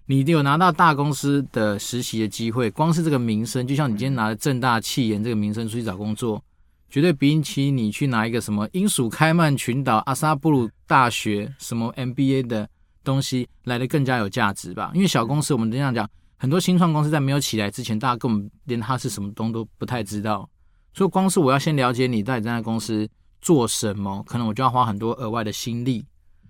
[0.06, 6.42] 你有拿到大公司的实习的机会，光是这个名声，就像你今天拿了正大企研这个名声出去找工作，
[6.90, 12.68] 绝对比起你去拿一个什么英属开曼群岛阿萨布鲁大学什么 MBA 的
[13.04, 14.90] 东西来的更加有价值吧？
[14.94, 16.10] 因为小公司我们这样讲，
[16.42, 20.50] 很多新创公司在没有起来之前，大家根本连它是什么东西都不太知道。
[20.92, 23.08] 所以光是我要先了解你到底在那公司
[23.40, 26.04] 做什么，可能我就要花很多额外的心力。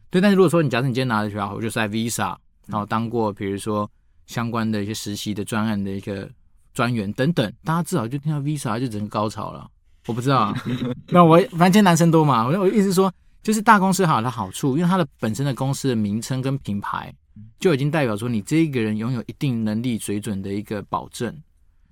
[0.09, 2.35] 对，但是如果说你假设你今天拿的学校，我就是在 Visa，
[2.67, 3.87] 然后当过比如说
[4.25, 6.27] 相关的一些实习的专案的一个
[6.73, 9.69] 专员等等，大家至少就听到 Visa 就整个高潮了。
[10.07, 10.55] 我不知道啊，
[11.13, 17.15] 那我反正今天男生多嘛，我我意思说，就是大公司好的好处，因为它的本身的公司的名称跟品牌
[17.59, 21.37] 就已经代表说你这一个人拥有一定能力水准的一个保证。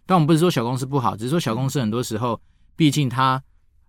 [0.07, 2.41] 但我们不是说小公司不好，只是说小公司很多时候，
[2.75, 3.43] 毕竟它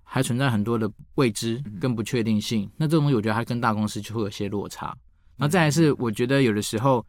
[0.03, 2.69] 还存在很多的未知跟不确定性。
[2.77, 4.87] 那这种东西，我觉得它跟大公司就会有些落差。
[5.37, 7.03] 然后再来是，我觉得有的时候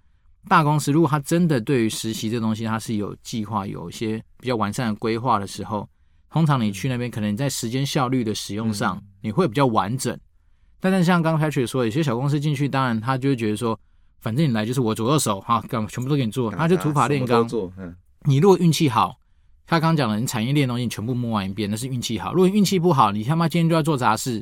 [0.49, 5.89] 大公司如果它真的对于实习这东西，它是有计划、有一些比较完善的规划的时候，
[6.31, 10.19] 通常你去那边，可能你在时间效率的使用上，你会比较完整。
[10.81, 13.79] 但是像刚刚 Patrick 说，有些小公司进去，当然他就会觉得说，
[14.23, 17.47] 反正你来就是我左右手，哈，干全部都给你做，他就土法炼钢。
[17.77, 19.19] 嗯你如果运气好，
[19.67, 22.33] 他刚刚讲了，你产业链东西你全部摸完一遍，那是运气好。
[22.33, 24.41] 如果运气不好，你他妈今天就要做杂事，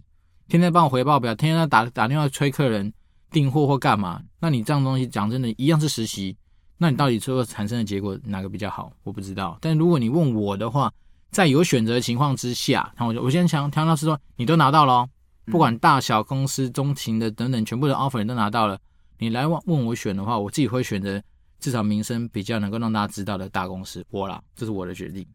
[0.48, 2.92] 天天帮我回报表，天天要打打电话催客人
[3.30, 6.36] 订货或干嘛，那你这样东西讲真的，一样是实习，
[6.76, 8.92] 那你到底最后产生的结果哪个比较好？
[9.02, 9.56] 我不知道。
[9.62, 10.92] 但如果你问我的话，
[11.30, 15.08] 在有选择的情况之下，那我就我先强调是说，你都拿到了哦，
[15.46, 18.78] 不管大小公司、中型的等等，全部的 offer 你都拿到了，
[19.20, 21.22] 你来问问我选的话，我自己会选择。
[21.60, 25.26] 至少名声比较能够让大家知道的大公司，我啦，这是我的决定。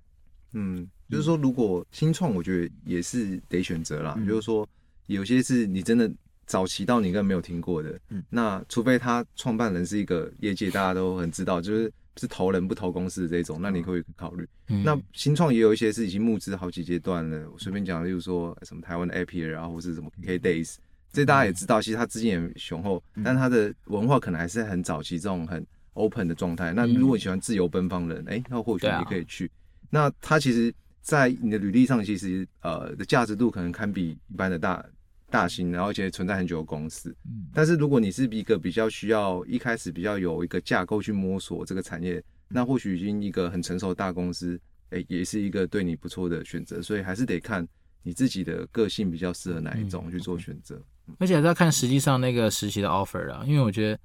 [0.53, 4.19] 嗯，就是说，如果新创，我觉得也是得选择啦。
[4.27, 4.67] 就是说，
[5.05, 6.11] 有些是你真的
[6.47, 14.49] 早期到你根本没有听过的，嗯，那除非他创办人是一个业界大家都很知道，就是是投人不投公司的这种，那你可以考虑。
[14.69, 20.77] 嗯那新创也有一些是已经募资好几阶段了，我随便讲，例如说什么台湾的 Appier 啊，或是什么 K Days，
[21.15, 25.65] 这大家也知道，其实它资金也雄厚，但它的文化可能还是很早期这种很。
[25.97, 29.45] open 的状态，那如果你喜欢自由奔放的人，哎、嗯欸，那或许你可以去。
[29.45, 29.49] 啊、
[29.89, 30.69] 那它其实，
[31.01, 34.85] 在你的履历上，其实呃的价值度可能堪比一般的大
[35.29, 37.15] 大型，然后而且存在很久的公司。
[37.23, 37.47] 嗯。
[37.53, 46.81] 但是如果你是一个比较需要一开始比较有一个架构去摸索这个产业，那或许已经一个很成熟的大公司，哎、欸，也是一个对你不错的选择。
[46.81, 47.65] 所以还是得看
[48.05, 50.81] 你自己的个性比较适合哪一种去做选择。
[51.07, 53.99] 嗯、而且还是要看实际上那个实习的 offer 啊，因为我觉得。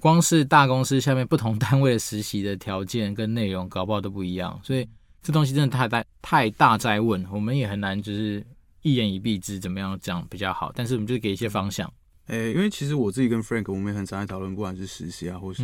[0.00, 4.84] 光是大公司下面不同单位的实习的条件跟内容，搞不好都不一样，所以
[5.22, 8.44] 这东西真的太大太大在问，我们也很难就是
[8.80, 10.72] 一言以蔽之怎么样讲比较好。
[10.74, 11.88] 但是我们就给一些方向。
[12.26, 15.62] 诶、欸，因为其实我自己跟 Frank 我们也很常在讨论，不管是实习啊，或是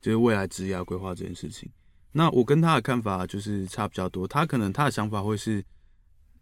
[0.00, 1.68] 就是未来职业规划这件事情。
[2.12, 5.62] 那我跟他的看法就是差比较多，他可能他的想法会是，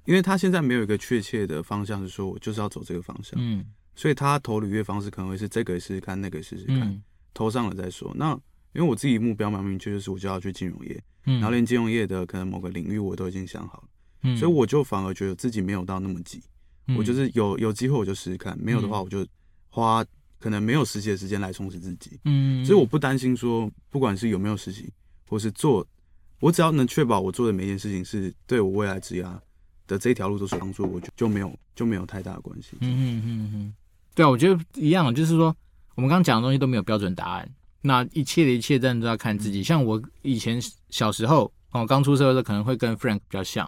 [0.04, 3.64] 因为他现在没有一个确切的方向，是说我就是要走这个方向，嗯，
[3.94, 6.80] 所以他投履约方式可能会是这个试试看，那个试试看。
[6.80, 7.02] 嗯。
[7.36, 8.12] 投上了再说。
[8.14, 8.30] 那
[8.74, 13.88] 因为我自己目标蛮明确，就是我就要去金融业，嗯，然后连金融业的可能某个领域我都已经想好了，
[14.22, 16.40] 嗯，所以我就反而觉得自己没有到那么急，
[16.86, 19.26] 嗯，我就是有有机会我就试试看，没有的话我就
[19.68, 20.04] 花
[20.38, 24.92] 可能没有实习的时间来充实自己，嗯，所以我不担心说不管是有没有实习，
[25.28, 25.84] 或是做，
[26.38, 29.24] 我只要能确保我做的每一件事情是对我未来职业
[29.86, 33.74] 的这一条路都是帮助，我就就没有就没有太大的关系，嗯嗯嗯嗯，
[34.14, 35.54] 对啊，我觉得一样，就是说。
[35.96, 37.48] 我们刚刚讲的东西都没有标准答案，
[37.80, 39.62] 那一切的一切真的都要看自己。
[39.62, 43.64] 像我以前小时候哦，刚出社会的时候可能会跟 Frank 比较像，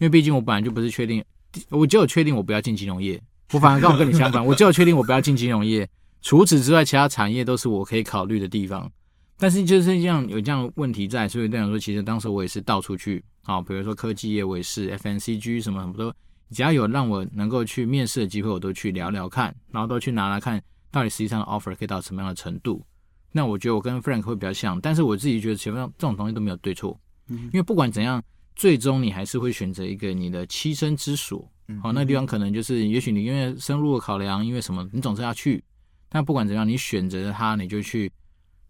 [0.00, 1.24] 因为毕竟我本来就不是确定，
[1.68, 5.88] 我只有确定我不要进金融业，我反而刚好跟你相反， 我就有确定我不要进金融业。
[6.20, 8.90] 除此之外，其他产业都是我可以考虑的地方。
[9.38, 16.14] 但是就是这样有这样的问题在，所以这样说，其实当时我也是到处去啊，比如说科技业我也是，FNCG 什么什么都，
[16.50, 22.84] 只要有让我能够去面试的机会，我都去聊聊看，然后都去拿来看，到底实际上的 offer 可以到什么样的程度。
[23.32, 28.22] 那我觉得我跟 Frank 会比较像，但是我自己觉得前面这种东西都没有对错，因为不管怎样，
[28.54, 31.50] 最终你还是会选择一个你的栖身之所。
[31.82, 35.64] 好，那地方可能就是，也许你因为深入的考量，因为什么，你总是要去。
[36.10, 38.12] 但不管怎样，你选择了它，你就去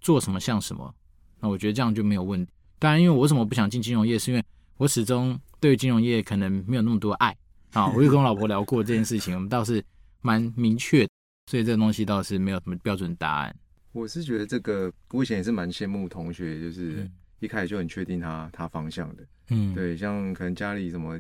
[0.00, 0.94] 做什么像什么。
[1.40, 2.52] 那我觉得这样就没有问题。
[2.78, 4.44] 当然，因为我为什么不想进金融业，是因为
[4.83, 7.33] 我始终对于金融业可能没有那么多爱
[7.73, 7.87] 啊。
[7.95, 9.81] 我有跟我老婆聊过这件事情，我们倒是
[10.23, 11.07] 蛮明确，
[11.49, 13.55] 所以这个东西倒是没有什么标准答案。
[13.92, 19.23] 我是觉得这个，我以前也是蛮羡慕同学，就是一开始就很确定他他方向的。
[19.51, 21.16] 嗯，对，像可能家里什么。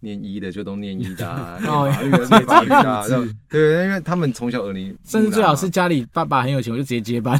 [0.00, 7.36] 念医的就都念医的， 啊，法律的 念法律的，对，因为他们从小耳濡，甚至最好是家里爸爸很有钱，我就直接接班。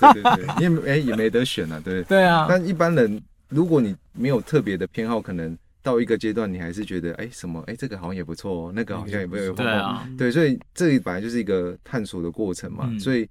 [0.00, 2.46] 对对对，因为哎也没得选啊，对 对啊。
[2.48, 9.52] 但一般人，如果你没有特别的偏好，可能到一个阶段，你还是觉得哎什么哎这个好像也不错哦，那个好像也不错。
[9.52, 13.28] 对啊，对，所以这里本来就是一个探索的过程嘛，所以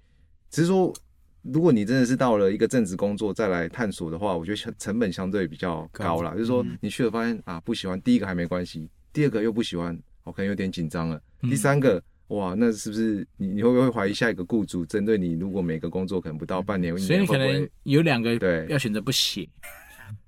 [0.51, 0.93] 只是说。
[1.41, 6.33] 如果你真的是到了一个正职工作再来探索的话，我觉得成本相对比较高啦。
[6.33, 11.19] 就是说，你去了发现啊不喜欢，第一个还没关系，第二个又不喜欢，我可能有点紧张了。
[11.43, 15.31] 第三个，哇，那是不是你你会不会怀疑下一个雇主针对你？
[15.31, 19.47] 如果每个工作可能不到半年，所以你可能有两个对要选择不写，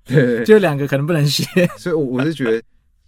[0.04, 1.44] 对，就两个可能不能写。
[1.78, 2.62] 所以，我我是觉得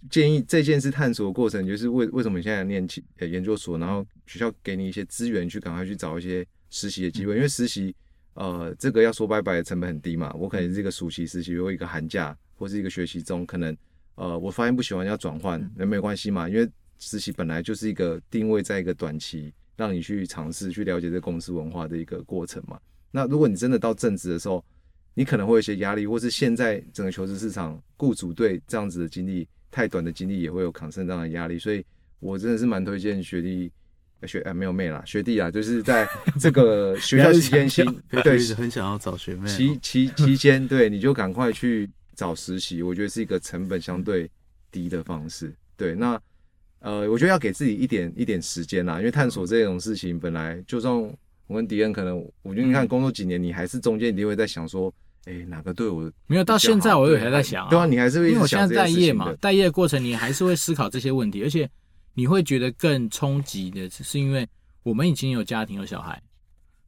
[0.09, 7.95] 建议这件事探索的过程，就是为为什么你现在念起研究所，然后学校给你一些资源去赶快去找一些实习的机会，因为实习。
[8.35, 13.73] 呃，这个要说拜拜的成本很低嘛，我可能是一个暑期实习，或一个寒假，或是一个学习中，可能
[14.15, 22.77] 呃，我发现不喜欢要转换，那没关系嘛，因为实习本来就是一个定位在一个短期，让你去尝试去了解这个公司文化的一个过程嘛。
[23.09, 24.61] 那如果你真的到正职的时候，
[25.15, 31.83] 你可能会有一些压力，或是现在整个求职市场，雇主对这样子的经历太短的经历也会有 concern 这样的压力，所以
[32.19, 33.71] 我真的是蛮推荐学弟。
[34.25, 36.07] 学哎没有妹啦，学弟啊，就是在
[36.39, 37.85] 这个 学校期间，先
[38.23, 39.47] 对，是很想要找学妹。
[39.47, 44.27] 期期期间，对，你就赶快去找实习，我觉得是一个成本相对
[44.71, 45.53] 低的方式。
[45.77, 46.19] 对，那
[46.79, 50.91] 呃，我觉得要给自己一点一点时间啦，因为探索这种事情，本来就算
[51.45, 54.91] 我跟迪恩可能，我觉得你看工作几年，你还是中间一定会在想说，
[55.25, 61.69] 哎，哪个对我没有到现在，我也还在想，对啊，你还是会因为我现在待业嘛，待业的过程你还是会思考这些问题，而且。
[62.17, 64.47] 你会觉得更冲击的，是因为
[64.83, 66.17] 我们已经有家庭有小孩，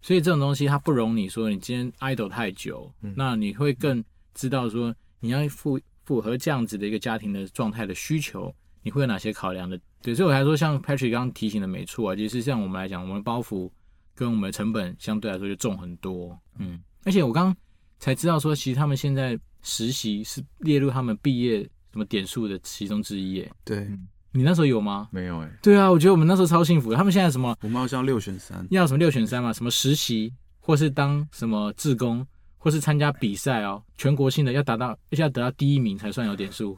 [0.02, 4.02] 所以这种东西它不容你说你今天 idle 太久，嗯、那你会更
[4.34, 9.78] 知道说你要符符合这样子的一个家庭的状态的需求，你会有哪些考量的？
[10.02, 13.70] 对，所以我还说像 Patrick 刚刚提醒的没错啊，其实像我们来讲，我们的包袱
[14.16, 17.58] 跟我们的成本相对来说就重很多，嗯，而且我刚刚
[18.00, 23.78] 才知道说，其实他们现在实习是列入他们毕业什么点数的其中之一耶，对。
[23.80, 25.08] 嗯你那时候有吗？
[25.10, 25.60] 没有哎、欸。
[25.64, 26.98] 对啊，我觉得我们那时候超幸福的。
[26.98, 27.58] 他们现在什么？
[27.62, 28.68] 我们好像六选三。
[28.70, 29.52] 要什么六选三嘛？
[29.52, 32.24] 什么实习，或是当什么志工，
[32.60, 36.78] 或是参加比赛哦，全国性的要达到，而且要得到第一名才算有点数。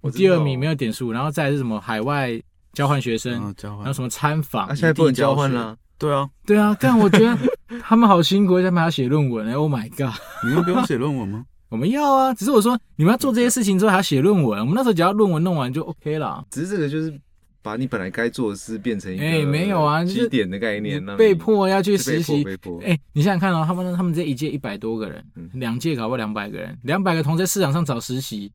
[0.00, 2.40] 我第二名没有点数，然后再是什么海外
[2.72, 4.68] 交换学生，交换，然后什么参访。
[4.68, 5.76] 那现在不能交换了。
[5.98, 6.76] 对啊，对啊。
[6.80, 7.38] 但我觉得
[7.82, 10.14] 他们好辛苦，他们还要写论文哎，Oh my god！
[10.46, 11.44] 你们不用写论文吗？
[11.68, 14.60] 我们要啊，只是我说你们要做这些事情之后还要写论文。
[14.60, 16.44] 我们那时候只要论文弄完就 OK 了。
[16.50, 17.20] 只是这个就是。
[17.64, 22.44] 把你本来该做的事变成一个哎，没有啊，基点的概念，被迫要去实习。
[22.44, 22.78] 被迫。
[22.82, 28.52] 哎，你想想看哦，他们他们这一届一百多个人，两届搞不好两百个人，两百个同在市场上找实习，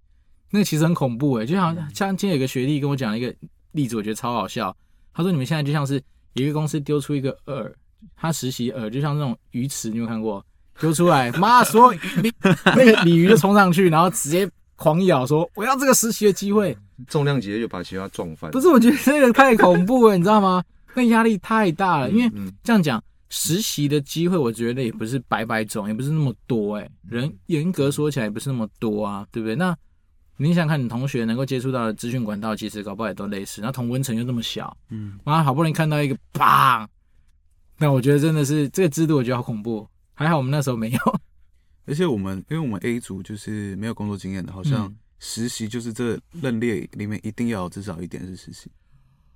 [0.51, 1.45] 那个其实很恐怖哎。
[1.47, 3.33] 就像像今天有个学弟跟我讲了一个
[3.71, 4.77] 例子，我觉得超好笑。
[5.11, 5.99] 他说你们现在就像是
[6.33, 7.71] 一个公司丢出一个饵，
[8.15, 10.43] 他实习饵就像那种鱼池，你有看过？
[10.79, 12.33] 丢出来， 妈，所有鱼
[12.65, 16.77] 那个鲤鱼就冲上去，然后直接狂咬，说我要这个实习的机会。
[17.07, 18.51] 重量级的就把其他撞翻。
[18.51, 20.61] 不是，我觉得这个太恐怖了，你知道吗？
[20.93, 22.09] 那压力太大了。
[22.11, 26.75] 因为这样讲，实习的机会，我觉得也不是百百种，也不是那么多。
[26.75, 29.55] 哎，人严格说起来，也不是那么多啊，对不对？
[29.55, 29.73] 那
[30.39, 33.61] 你想想看，你同学能够接触到的资讯管道，其实搞不好也都类似。
[33.61, 36.89] 那同温层又那么小，嗯，妈，好不容易看到一个，啪！
[37.77, 39.87] 那我觉得真的是这个制度，我觉得好恐怖。
[40.13, 40.99] 还好我们那时候没有。
[41.85, 44.93] 而且我们，因为我们 A 组就是没有工作经验的，好像。
[45.21, 48.71] 实习就是这任列里面一定要有至少一点是实习，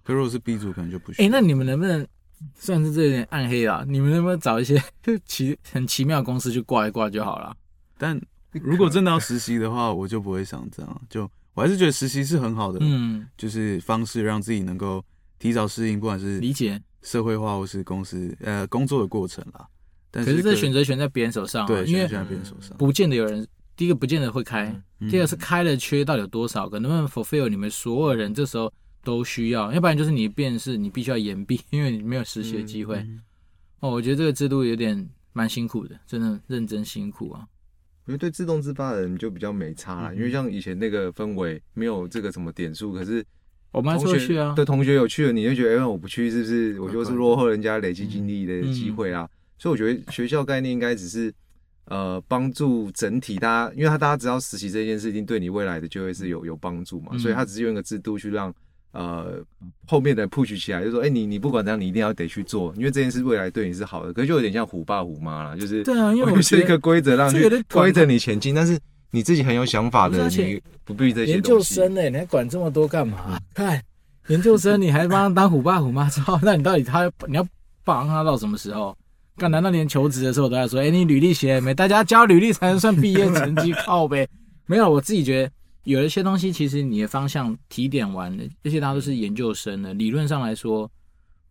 [0.01, 1.21] 可如果是 B 组可能就不行。
[1.21, 2.07] 哎、欸，那你们能不能
[2.55, 3.83] 算是这有点暗黑啊？
[3.85, 4.81] 你们能不能找一些
[5.27, 7.53] 奇很奇妙的公司去挂一挂就好了？
[7.97, 8.17] 但
[8.61, 11.01] 如果真的要实习的话，我就不会想这样。
[11.09, 15.03] 就我还是觉得实习是很好的，嗯，就是方式让自己能够
[15.39, 19.67] 提早适应，不管是理解社会化或是公司呃工作的过程啦。
[20.11, 23.47] 但是可是这选择权在别人手上，对，选择权在别人手上，不见得有人。
[23.75, 24.71] 第一个不见得会开，
[25.09, 28.71] 第二个是开了缺到底有多少个，能不能 fulfill 你们所有人这时候
[29.03, 33.03] 都需要，要不然就是你变是你必须要延毕，因为你没有实习的机会。
[33.79, 37.47] 哦，我觉得这个制度有点蛮辛苦的，真的认真辛苦啊。
[38.05, 43.23] 我觉得对自动自发的人就比较没差了，因为像以前那个氛围没有这个什么点数，可是
[43.71, 44.53] 我们同学去啊。
[44.55, 46.79] 对同学有去了，你就觉得哎，我不去是不是？
[46.79, 49.29] 我就是落后人家累积经历的机会啊。
[49.57, 51.33] 所以我觉得学校概念应该只是。
[51.87, 58.55] 呃，帮助整体大家，因为他大家知道实习这件事情对你未来的就业是有有帮助嘛，嗯、所以他只是用一个制度去让
[58.93, 59.43] 呃
[59.85, 64.13] 后面的 push 起来，就说，哎、欸，你你不管怎样，你一定要得去做，因为这件事未来对你是好的。
[64.13, 67.41] 可是就有点像虎爸虎妈了，就是对啊，因为我是一个规则让你
[67.71, 68.79] 规着你前进，但是
[69.11, 71.33] 你自己很有想法的，你不必这些。
[71.33, 73.39] 研究生呢、欸，你还管这么多干嘛？
[73.53, 73.81] 看
[74.27, 77.45] 研究生，你还帮他当虎爸虎妈，之后那你到底他你要
[77.83, 78.95] 帮他到什么时候？
[79.35, 81.73] 干，难道连求职的时候都在说，哎、欸，你履历写了没？
[81.73, 84.27] 大家交履历才能算毕业成绩 靠呗。
[84.67, 85.51] 没有，我自己觉得
[85.83, 90.89] 有一些东西，其实你的方向提点完了，这些大家都是研究生的，理论上来说，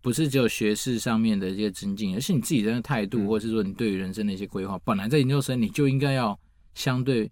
[0.01, 4.79] 不是只有学士上面的一些增进，而是你自己的态度，或者是说你对于人生的一些规划。
[4.85, 6.39] 本来在研究生，你就应该要
[6.75, 7.31] 相对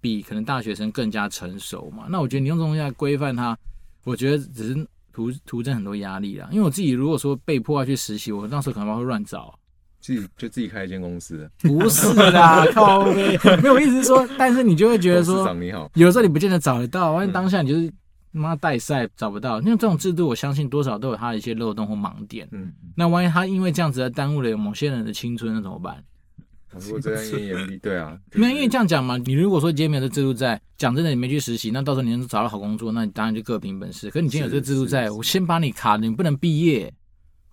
[0.00, 2.06] 比可能大学生更加成熟嘛。
[2.08, 3.56] 那我觉得你用这种东西来规范他，
[4.04, 6.48] 我觉得只是徒徒增很多压力啦。
[6.50, 9.58] 因为我自己如果说被迫要去实习，我那时候可能会乱找。
[10.02, 17.90] 自己就自己开一间公司， 不是啦， 靠北，没有意思是说，但是你就会觉得说，你好，有时候你不见得找得到，万一当下你就是
[18.32, 22.48] 妈代赛找不到，因为这种制度，我相信多少都有它的一些漏洞或盲点。
[22.50, 26.02] 嗯，那万一他因为这样子而耽误了某些人的青春，那怎么办？
[26.80, 34.08] 如果这样严严厉，对啊，没有因为这样讲嘛，你如果说今天没有这制度在，讲真的，你没去实习，那到时候你能找到好工作，那你当然就各凭本事。
[34.08, 36.92] 可是你今天有这个制度在，我先把你卡，你不能毕业。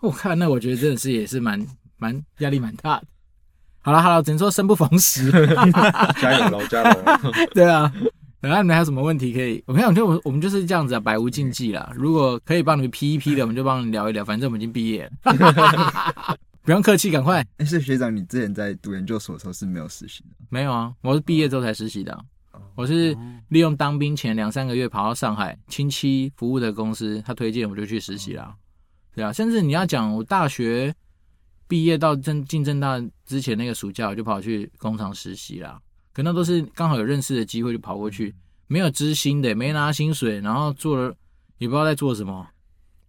[0.01, 1.59] 我看那我觉得真的是也是蛮
[1.99, 3.05] 蛮压力蛮大的。
[3.81, 5.31] 好了好了，只能说生不逢时，
[6.21, 7.03] 加油喽加油！
[7.55, 7.91] 对啊，
[8.41, 9.63] 等下你们还有什么问题可以？
[9.65, 11.89] 我跟你讲，我们我们就是这样子啊，百无禁忌啦。
[11.95, 14.23] 如果可以帮你们批一批的，我们就帮你聊一聊。
[14.23, 17.43] 反正我们已经毕业了， 不用客气，赶快。
[17.55, 20.35] 但是学长，你之前在读研究所的时候是没有实习的？
[20.49, 22.17] 没有啊，我是毕业之后才实习的。
[22.75, 28.53] 我是利用当兵前两三个月跑到上海亲戚服务的公司，他推荐我就去实习了。
[29.15, 30.93] 对啊，甚至你要讲我大学。
[31.69, 35.79] 毕业到正进正大之前那个暑假，我就跑去工厂实习啦。
[36.11, 38.33] 可那都是刚好有认识的机会就跑过去，
[38.65, 41.15] 没有知心的，没拿薪水，然后做了
[41.59, 42.45] 也不知道在做什么。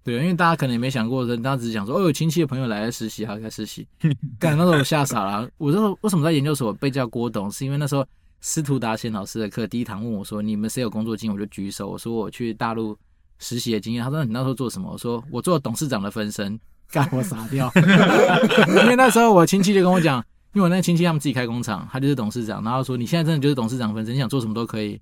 [0.05, 3.89] 对，因为大家可能也没想过，大家只是想说，哦，有亲戚的朋友来实习，好开实习。
[4.39, 5.51] 干，那时候我吓傻了。
[5.57, 7.51] 我说为什么在研究所被叫郭董？
[7.51, 8.07] 是因为那时候
[8.41, 11.35] 司徒达贤老师的课第一堂问我说，你们谁有工作经验？
[11.35, 12.97] 我就举手，我说我去大陆
[13.39, 14.05] 实习的经验。
[14.05, 14.93] 他说你那时候做什么？
[14.93, 16.61] 我说我做董事长的分身。
[16.93, 17.71] 干我傻掉，
[18.83, 20.19] 因为那时候我亲戚就跟我讲，
[20.55, 25.01] 因为我那亲戚他们自己开工厂，他就是董事长，然后说你现在真的就是董事长分身，你想做什么都可以。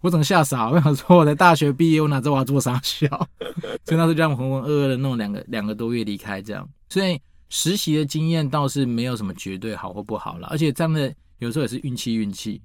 [0.00, 3.08] 我整个吓傻，我想说我在大学毕业，我哪知道我要做啥笑，
[3.84, 6.68] 所以那时候就让我浑浑噩噩的弄两个两个多月离开这样。
[6.88, 12.60] 所以实习的经验倒是没有什么绝对好或不好了，而且真的有时候也是运气运气，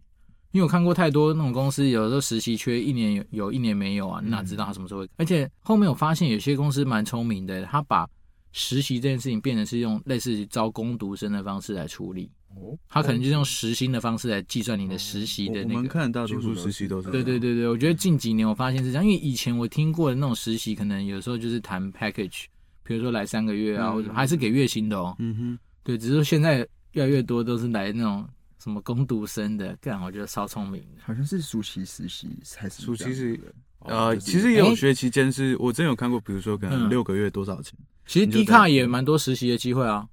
[0.51, 5.09] 因为我看过太多那种公司，有的时候实习缺一年有有一年没有啊，你哪知道他什么时候会？
[5.17, 8.07] 而且后面我发现有些公司蛮聪明的，他把
[8.51, 15.75] 实习这件事情变成是用类似招工读生的方式来处理，哦，他可能就是用时薪的方式来计算你的实习的那个。
[15.75, 17.09] 我们看大多数实习都是。
[17.09, 22.45] 对对对对，我觉得近几年我发现是这样，因为以前我听过的那种实习，可能有时候就是谈 package，
[22.83, 25.15] 比如说来三个月啊，或者还是给月薪的哦。
[25.19, 25.59] 嗯哼。
[25.83, 28.27] 对，只是说现在越来越多都是来那种
[28.59, 31.01] 什么工读生的，这样我觉得超聪明的。
[31.01, 32.83] 好像是暑期实习才是。
[32.83, 33.39] 暑期是
[33.85, 37.73] 呃，其实也有学期间是我真有看过，比如说可能六个月多少钱。
[38.05, 40.05] 其实 D 卡也蛮多实习的机会啊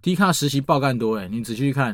[0.00, 1.90] ，D 卡实习爆干多哎，你仔细去看，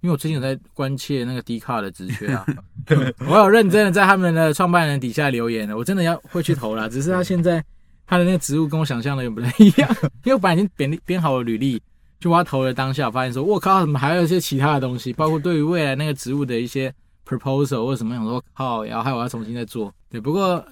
[0.00, 2.46] 因为我最近有在关切那个 D 卡的职缺啊，
[3.28, 7.64] 我有认真的在他们的创办人底下留言了，我真的要会去投了，只是他现在
[8.06, 9.88] 他的那个职务跟我想象的也不太一样，
[10.24, 11.80] 因为我本来已经编编好了履历，
[12.20, 16.92] 就我要投的当下，发现说，我靠，怎么还有一些其他的东西，包括对于未来那个职务的一些
[17.26, 20.64] proposal 或者什么，想说靠，然后还有我要重新再做，对，不过。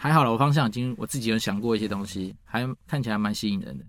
[0.00, 3.84] 还好了，我方向已经我自己有想过一些东西，还看起来蛮吸引人的。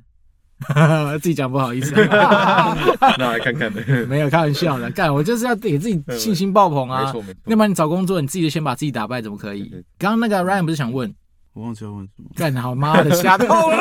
[1.20, 7.06] 自己讲不好意思， 那来看看呗， 没有开玩笑的，干我就是要给自己信心爆棚啊！
[7.06, 9.70] 没错没错，要不然你找工作，你自己就先把自己打败，怎么可以？
[10.00, 11.14] 刚刚那个 Ryan 不是想问，
[11.54, 12.30] 我忘记要问什么？
[12.36, 13.78] 干好妈的，吓透了！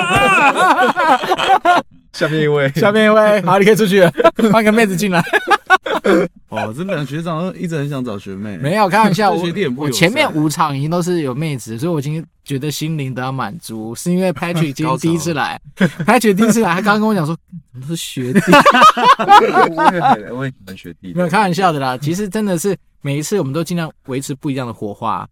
[2.13, 4.13] 下面一位，下面一位，好，你可以出去了，
[4.53, 5.23] 换个妹子进来。
[6.49, 9.47] 哦，这两个学长一直很想找学妹，没有开玩笑，我
[9.77, 17.37] 我前面五场已经都是有妹子，所以我已经觉得心灵得到满足，是因为 Patrick 今天第一次来，Patrick 第一次来，他刚刚跟我讲说，
[17.73, 18.41] 怎么都是学弟，
[19.21, 21.97] 我也很我也很学弟，没有开玩笑的啦。
[21.99, 25.29] 其实真的是每一次我们都尽量维持不一样的火花。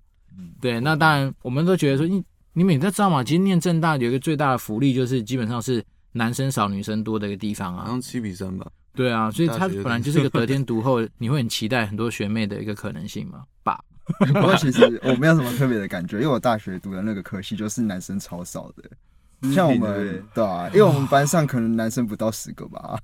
[0.60, 2.22] 对，那当然我们都觉得说，你
[2.52, 8.66] 你们也知道嘛，其实念政大有一个最大的福利就是基本上是男生少女生多的一个地方啊，好像七比三吧。
[8.94, 13.78] 对啊，所以它本来就是一个得天独厚，你会很期待很多学妹的一个可能性嘛，爸。
[14.32, 22.98] 不过其实我没有什么特别的感觉，因为我大学读的那个科系就是男生超少的，像我们对啊，因为我们班上可能男生不到十个吧。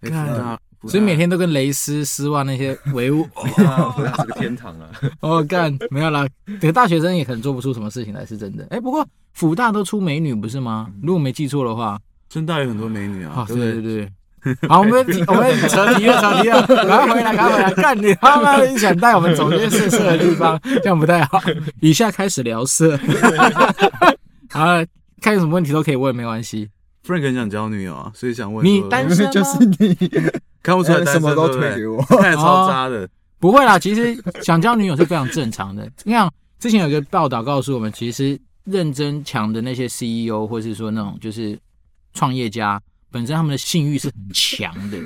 [0.00, 3.26] 看啊，所以每天都跟蕾丝丝袜那些为伍，
[4.16, 4.88] 这个天堂啊！
[5.20, 6.26] 哦，干没有啦，
[6.60, 8.66] 这个大学生也可能做不出什么事情来，是真的。
[8.70, 10.88] 哎，不过辅大都出美女不是吗？
[11.02, 11.98] 如果没记错的话，
[12.28, 13.44] 政大有很多美女啊。
[13.48, 14.12] 对对对。
[14.68, 21.42] 好，我们我们扯题了，扯题了，赶快 回来，赶快回来，干你他妈的，想带我们走这些色色的地方，这样不太好。
[21.80, 22.96] 以下开始聊色，
[24.50, 24.64] 好，
[25.20, 26.70] 看有什么问题都可以问，没关系。
[27.06, 29.94] Frank 很想交女友啊，所以想问你单 身就是你，
[30.62, 33.08] 看不出来什么都推给我，太超渣的。
[33.38, 35.90] 不会啦，其实想交女友是非常正常的。
[36.04, 41.58] 你看之前有一个报道告诉我们，其实认真强的那些 CEO 或是说那种就是
[42.14, 42.80] 创业家。
[43.10, 44.98] 本身他们的性欲是很强的，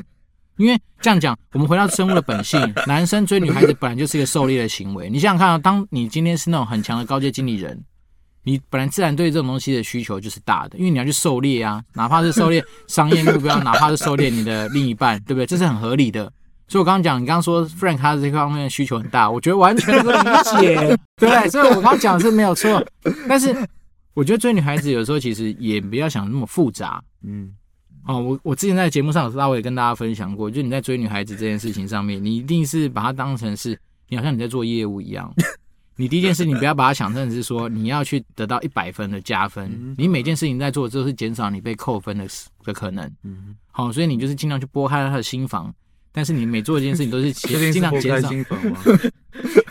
[0.56, 5.08] 因为这样讲，我们回到生物的本性，男生追女孩子本来就是一个狩猎的行为。
[5.08, 7.80] 你想想看啊，当你今天是那种很强的高阶经理人，
[8.44, 15.46] 你本来自然对这种东西的需求就是大的，因为你要去狩猎啊，哪怕是狩猎商业目标，哪怕是狩猎你的另一半，对不对？
[15.46, 16.32] 这是很合理的。
[16.68, 20.18] 所以我刚刚讲，你刚刚说 Frank 他的这方面的需求很大，我觉得完全能够理
[20.60, 20.76] 解，
[21.16, 21.48] 对不对？
[21.50, 22.82] 所以我刚刚讲的是没有错，
[23.28, 23.54] 但是
[24.14, 27.52] 我觉得追女孩子有时候其实也不要想那么复杂，嗯。
[28.04, 33.78] 哦，我我之前在节目上有稍微跟大家分享过，就你在追女孩子这件事情上面，你一定是把它当成是，
[34.08, 35.32] 你好像你在做业务一样。
[35.96, 42.26] 你第一件事，你不要把它想成是说你要去得到一百分的加分，你每件事情在做都是减少你被扣分的
[42.64, 43.04] 的可能。
[43.22, 45.72] 嗯，好，所以你就是尽量去拨开他的心房。
[46.14, 47.32] 但是你每做一件事情都是
[47.72, 48.58] 尽量减少心房，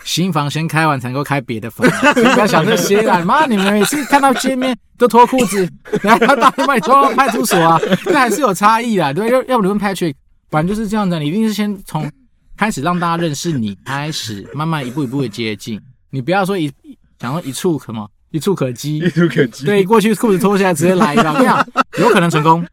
[0.04, 3.24] 新房先开完才能够开别的房， 不要想这些啦！
[3.24, 5.70] 妈，你们每次看到见面都脱裤子，
[6.02, 9.30] 然后打电话抓到派出所啊，那还是有差异的，对？
[9.30, 10.14] 要要不你问 Patrick，
[10.50, 12.10] 反正就是这样的，你一定是先从
[12.56, 15.80] 开始让大家认识你开始，慢慢一步一步的接近，
[16.12, 16.70] 你不要说一
[17.18, 18.08] 想说一触可吗？
[18.30, 21.66] 一触可及，一触可及，对，过去裤子脱下来直接来一个，这样
[21.98, 22.64] 有可能成功。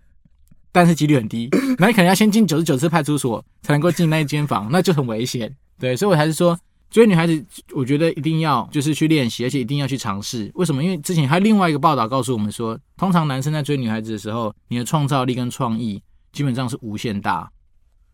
[0.72, 5.54] 但是几率很低，那你可能要先进九十九次派出所才能够进那一间房，那就很危险。
[5.80, 6.58] 对，所以我还是说，
[6.92, 10.52] 追女孩子，我觉得一定要就是去练习，而且一定要去尝试。
[10.54, 10.84] 为什么？
[10.84, 17.50] 因为之前还有另外一个报道告诉我们说，通常男生在追女孩子的时候，你的创造力跟创意基本上是无限大。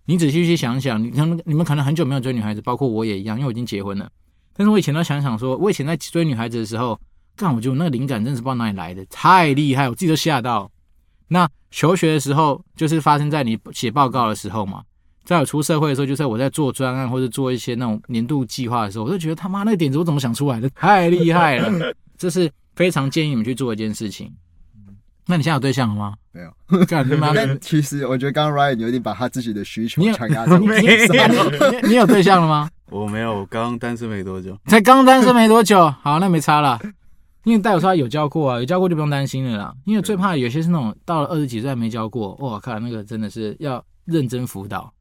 [0.06, 4.10] 你仔细去想想，你可能你们可能很久没有追女孩子，包括我也一样，因为我已经结婚了。
[4.56, 7.00] 但是我以前都想想说，我以前在追女孩子的时候，
[7.36, 10.72] 干，我觉得那个灵感真是不知道哪里来的，太厉害，我自己都吓到。
[11.28, 14.82] 那求学的时候，就是发生在你写报告的时候嘛。
[15.26, 20.70] 在我出社会的时候，就是在我在做专案或者做一些那种年度计划的时候，我就觉得他妈那个点子我怎么想出来的？
[20.78, 21.94] 太厉害了！
[22.16, 24.32] 这是非常建议你们去做一件事情。
[25.26, 26.14] 那你现在有对象了吗？
[26.32, 26.86] 没有。
[26.86, 27.58] 干他妈的！
[27.58, 31.82] 其实我觉得刚刚 Ryan 有点把他自己的需求强压在我身上。
[31.82, 32.70] 你你有对象了吗？
[32.92, 34.58] 我没有，我刚单身没多久。
[34.68, 36.80] 才刚单身没多久，好，那没差了。
[37.44, 39.74] 因为代表说他有教过啊，有教过就不用担心了啦。
[39.86, 44.92] 因为最怕有些是那种到了二十几岁还没教过，哇，看那个真的是要认真辅导。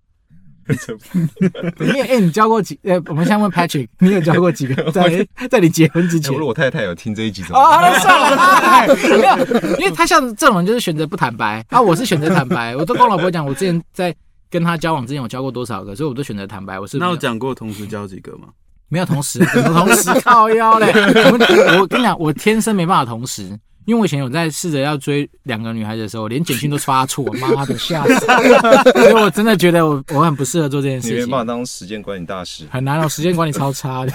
[1.81, 2.79] 因为 哎，你教过几？
[2.85, 4.75] 呃，我们先问 Patrick，你有教过几个？
[4.91, 7.59] 在在你结婚之前，如果我太太有听这一集怎么？
[7.59, 12.75] 啊，算了，没有，因为他像这种人就是选择不坦白啊，我是选择坦白。
[12.77, 14.15] 我都跟我老婆讲，我之前在
[14.55, 16.79] 跟他交往之前，我交过多少个，所以我都选择坦白。
[16.79, 18.51] 我是那我讲过同时交几个吗？
[18.89, 20.93] 没有同时，同时靠腰嘞？
[20.95, 28.27] 我我跟你讲，我天生没办法同时，因为我以前有在试着要追两个女孩子的时候，连简讯都发错，妈的吓死！
[28.99, 31.17] 所以我真的觉得我我很不适合做这件事情。
[31.17, 34.13] 你没办法当时间管理大师，很难哦，时间管理超差的，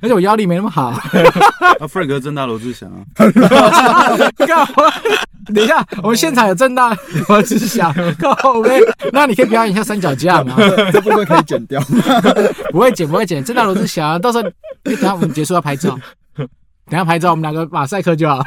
[0.00, 0.86] 而且我腰力没那么好。
[0.88, 1.00] 啊
[1.80, 3.04] ，Frank 政大罗志祥啊！
[5.52, 6.96] 等一下，我们现场有正大
[7.28, 8.80] 罗志祥， 靠北，
[9.12, 10.54] 那你可以表演一下三脚架吗？
[10.92, 12.04] 这部分可以剪掉吗？
[12.70, 13.42] 不会剪，不会剪。
[13.42, 14.48] 正大罗志祥，到时候
[14.84, 15.98] 等下我们结束要拍照，
[16.90, 18.44] 等下拍照我们两个马赛克就好。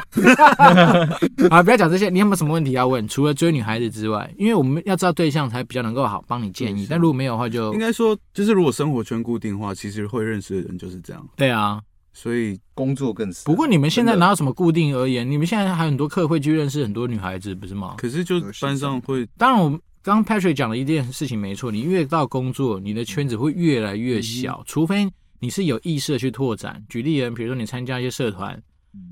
[1.50, 3.08] 啊，不要讲这些，你有没有什么问题要问？
[3.08, 6.86] 除了追女孩子之外，因为我们要知道对象才比较能够好帮你建议。
[6.88, 11.26] 但如果没有的话，就应该说，就是如果生活圈固定的话，其实会认识的人就是这样。
[11.36, 11.80] 对啊。
[12.16, 13.44] 所以工作更是。
[13.44, 15.28] 不过你们现在哪有什么固定而言？
[15.28, 17.94] 你们现在还有很多课会去认识很多女孩子，不是吗？
[17.98, 25.10] 可是就班上会，当然我们刚刚 Patrick 讲的一件事情没错，你越到工作，你的圈子会越来越小，除非
[25.44, 26.82] 你是有意识的去拓展。
[26.88, 28.58] 举例人，比如说你参加一些社团，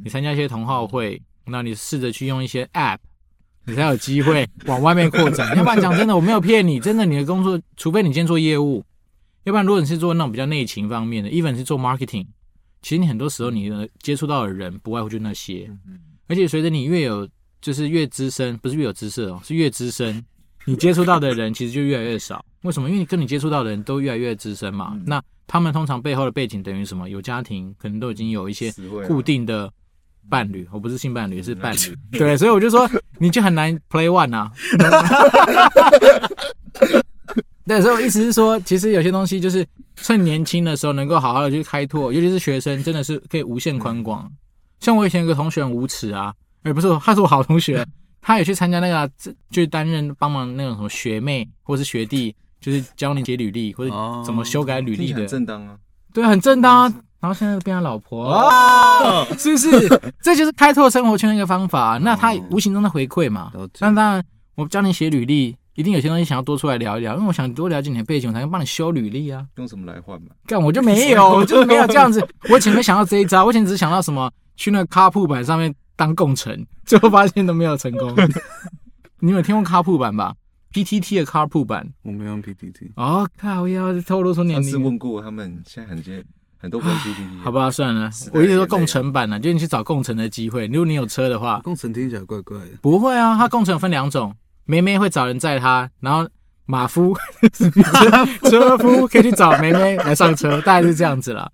[0.03, 2.97] 你参加一些同好会，那你试着去用一些 App，
[3.67, 5.55] 你才有机会 往外面扩展。
[5.55, 8.83] 要不然讲真的，我没有骗你，真的你的工作，除非你今天做业务，
[9.45, 12.27] 要不然如果你是做那种比较内勤方面的，even 是做 marketing，
[12.81, 15.71] 其实你很多时候你的接触到的人不外乎就那些，
[16.29, 17.29] 而且随着你越有，
[17.61, 20.25] 就是越资深，不是越有知识哦，是越资深，
[20.65, 22.43] 你接触到的人其实就越来越少。
[22.63, 22.89] 为什么？
[22.89, 24.93] 因为你跟你接触到的人都越来越资深嘛。
[24.95, 25.21] 嗯、那
[25.53, 27.11] 他们通常背后的背景等于什么？
[27.11, 28.73] 有家庭，可能都已经有一些
[29.07, 29.71] 固定的
[30.31, 30.67] 伴侣。
[30.73, 31.95] 我不是性伴侣，是伴侣。
[32.19, 32.89] 对，所以我就说，
[33.19, 34.51] 你就很难 play one 啊。
[37.67, 44.33] 对，所以我意思是说，其实有些东西就是趁年轻的时候能够好好的去开拓，尤其是学生，真的是可以无限宽广。
[44.81, 46.33] 像我以前有个同学很无耻啊，
[46.63, 47.87] 哎，不是，他是我好同学，
[48.23, 49.11] 他也去参加那个，
[49.51, 52.35] 就担任帮忙那种什么学妹或是学弟。
[52.63, 53.93] 就是教你写履历或者
[54.25, 55.77] 怎么修改履历的，很正当啊，
[56.15, 56.95] 对，很正当啊。
[57.21, 59.71] 然后现在变成老婆，哦，是不是？
[60.21, 61.97] 这就是开拓生活圈的一个方法。
[62.03, 63.53] 那他无形中的回馈嘛。
[63.79, 64.25] 那当然，
[64.57, 69.45] 我教你写履历，一定有些东西想要多出来聊一聊，因为我想多了解你的背景，我才能帮你修履历啊。
[69.57, 70.29] 用什么来换嘛？
[70.49, 72.27] 干我就没有， 我就没有这样子。
[72.51, 78.13] 我以前没想到这一招，我以前只是想到什么去那个 Carpool 版上面当共乘，最后发现都没有成功。
[79.21, 80.35] 你有听过 Carpool 版吧
[80.73, 82.91] ？PTT 的 Carpool 版，我没用 PTT。
[82.97, 83.63] 哦，靠！
[83.63, 84.71] 我要透露出年龄。
[84.71, 86.25] 上次问过他们，现在很接
[86.59, 87.43] 很多不用 PTT。
[87.43, 90.67] 好吧，算了，我一直说共乘版呢，就你去找共乘的机会。
[90.69, 92.67] 如果你有车的话，共乘听起来怪怪的。
[92.81, 96.29] 不会啊，它共乘分两种，梅梅会找人载他，然后
[96.65, 97.15] 马夫
[98.49, 101.51] 车夫可以去找梅梅来上车，大概是这样子啦。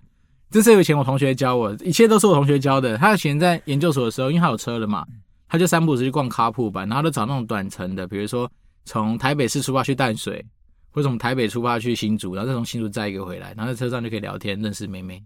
[0.51, 2.97] 这是以前我同学教我，一切都是我同学教的。
[2.97, 5.05] 他以前在研究所的时候，因为他有车了嘛，
[5.47, 8.49] 他就三不五时去逛 Carpool 版，然后就找那种短程的，比如说。
[8.85, 10.45] 从台北市出发去淡水，
[10.91, 15.23] 或者从台北出发去新竹，然后再从新竹载一个回来，然后在车上就可以聊天，认识妹妹。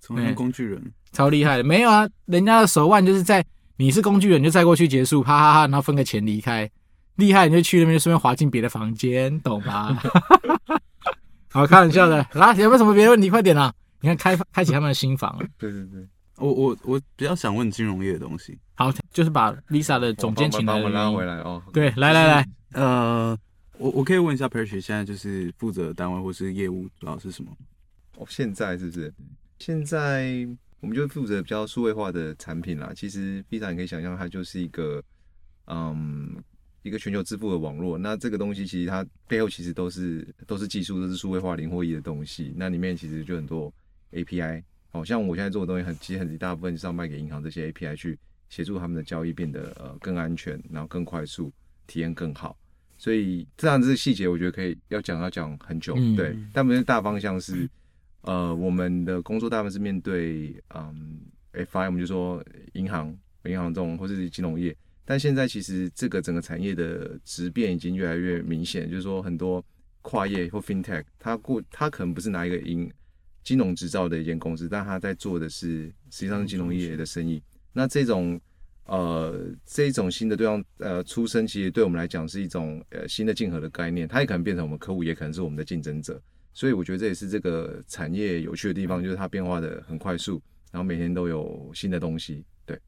[0.00, 1.64] 从业工具人，超厉害的。
[1.64, 3.44] 没有啊，人家的手腕就是在
[3.76, 6.70] 你是工具人就载过去结束，哈哈哈，然后分个钱离开。
[7.16, 9.98] 厉害你就去那边顺便滑进别的房间，懂吗？
[11.50, 12.24] 好，开玩笑的。
[12.34, 13.30] 来，有没有什么别的问题？
[13.30, 13.72] 快点啊！
[14.02, 15.46] 你看开开启他们的新房了。
[15.58, 16.06] 对对对，
[16.36, 18.56] 我我我比较想问金融业的东西。
[18.74, 21.62] 好，就是把 Lisa 的总监请来，把我拉回来哦。
[21.72, 22.46] 对，来来来。
[22.76, 23.38] 呃，
[23.78, 27.50] 我我可以问一下，Perch 现在就是负责单位或是业务主要是什么？
[28.16, 29.10] 哦，现在是不是？
[29.58, 30.46] 现在
[30.80, 32.92] 我们就负责比较数位化的产品啦。
[32.94, 35.02] 其实 Visa 你可以想象，它就是一个
[35.68, 36.36] 嗯
[36.82, 37.96] 一个全球支付的网络。
[37.96, 42.52] 那这个东西其实它背后其实都是都是技术，都是数位化零或一的东西。
[42.54, 43.72] 那里面其实就很多
[44.12, 48.18] API，好、像我现在做的东西很其实很大部分是要卖给银行这些 API 去
[48.50, 51.50] 协助他们的交易变得呃更安全，然后更快速，
[51.86, 52.54] 体验更好。
[52.98, 56.36] 所以这样子的细节，我觉得可以要讲要讲很久，嗯、对。
[56.52, 57.68] 但不是大方向是，
[58.22, 61.20] 呃，我们的工作大部分是面对嗯
[61.52, 62.42] ，FI，我们就说
[62.72, 64.74] 银行、银行这种或是金融业。
[65.04, 69.64] 但现在其实这个整个产业的质变已经越来越明显，就是说很多
[70.02, 72.90] 跨业或 FinTech，它过它可能不是拿一个银
[73.44, 77.42] 金融执照的一间公司，但它在做的是实际上是金融业的生意。
[77.72, 78.40] 那这种。
[78.86, 86.20] 呃，这一种新的对象呃出生，其实对我们来讲是一种呃新的竞合的概念，它也可能变成我们客户，也可能是我们的竞争者。
[86.54, 92.44] 所以我觉得这也是这个产业有趣的地方，就是它变化的很快速，然后每天都有新的东西。
[92.64, 92.80] 对，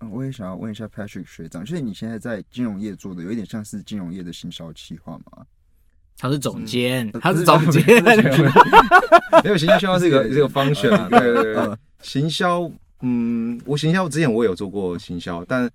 [0.00, 5.46] 嗯，我也想要问一下 Patrick 学长，就是你现在在金融业做的，有一点像是金融业的行销企划吗？
[6.18, 7.84] 他是总监，他是总监，
[9.44, 12.68] 没有行销企划是一个这个方选啊，对对对，行销。
[13.02, 15.70] 嗯，我行销之前我也有做过行销，但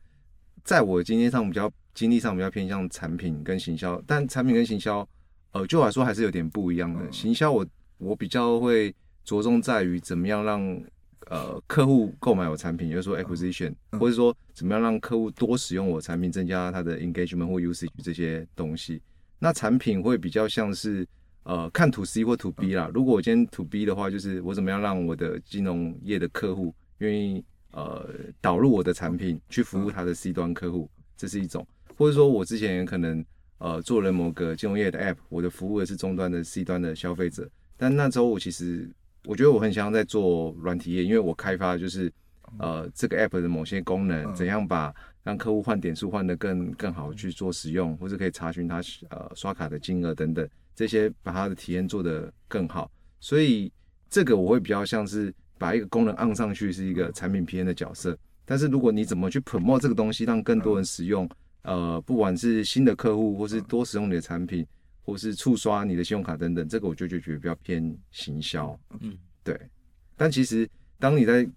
[0.63, 5.07] 在我经验上比较经历上比较偏向产品跟行销，但产品跟行销，
[5.51, 6.99] 呃，就我来说还是有点不一样的。
[7.03, 7.65] 嗯、行销我
[7.99, 8.93] 我比较会
[9.23, 10.61] 着重在于怎么样让
[11.29, 18.99] 呃客户购买我产品，就是说 acquisition，、嗯、或者说怎么样让客户多使用我产品，增加他的 engagement 或 usage 这些东西。
[19.37, 21.07] 那产品会比较像是
[21.43, 22.89] 呃看 to C 或 to B 啦。
[22.93, 26.73] 如果我今天 to B 的话，就是我怎么样让我的金融业的客户。
[27.01, 28.07] 愿意呃
[28.39, 31.63] 导入我的产品去服务他的 C 端客户，这是一种；
[31.97, 33.25] 或者说我之前可能
[33.57, 37.49] 呃做了某个金融业的 App，我的服务的是终端的 C 端的消费者。
[37.75, 38.87] 但那时候我其实
[39.25, 42.11] 我觉得我很想在做软体业，因为我开发的就是
[42.59, 44.93] 呃这个 App 的某些功能，怎样把
[45.23, 48.79] 让客户换点数换得更更好去做使用，或者可以查询他
[49.09, 52.91] 呃刷卡的金额等等这些，把他的体验做得更好。
[53.19, 53.71] 所以
[54.09, 55.33] 这个我会比较像是。
[55.61, 61.29] 把一个功能按上去是一个产品 PM 的角色，但是如果你怎么去 promote 这个东西，让更多人使用，
[61.61, 64.65] 呃，不管是新的客户，或是多使用你的产品，
[65.03, 69.55] 或是触刷你的信用卡等等，这个我就就觉得比较偏行销，嗯，对。
[70.17, 71.47] 但其实当你在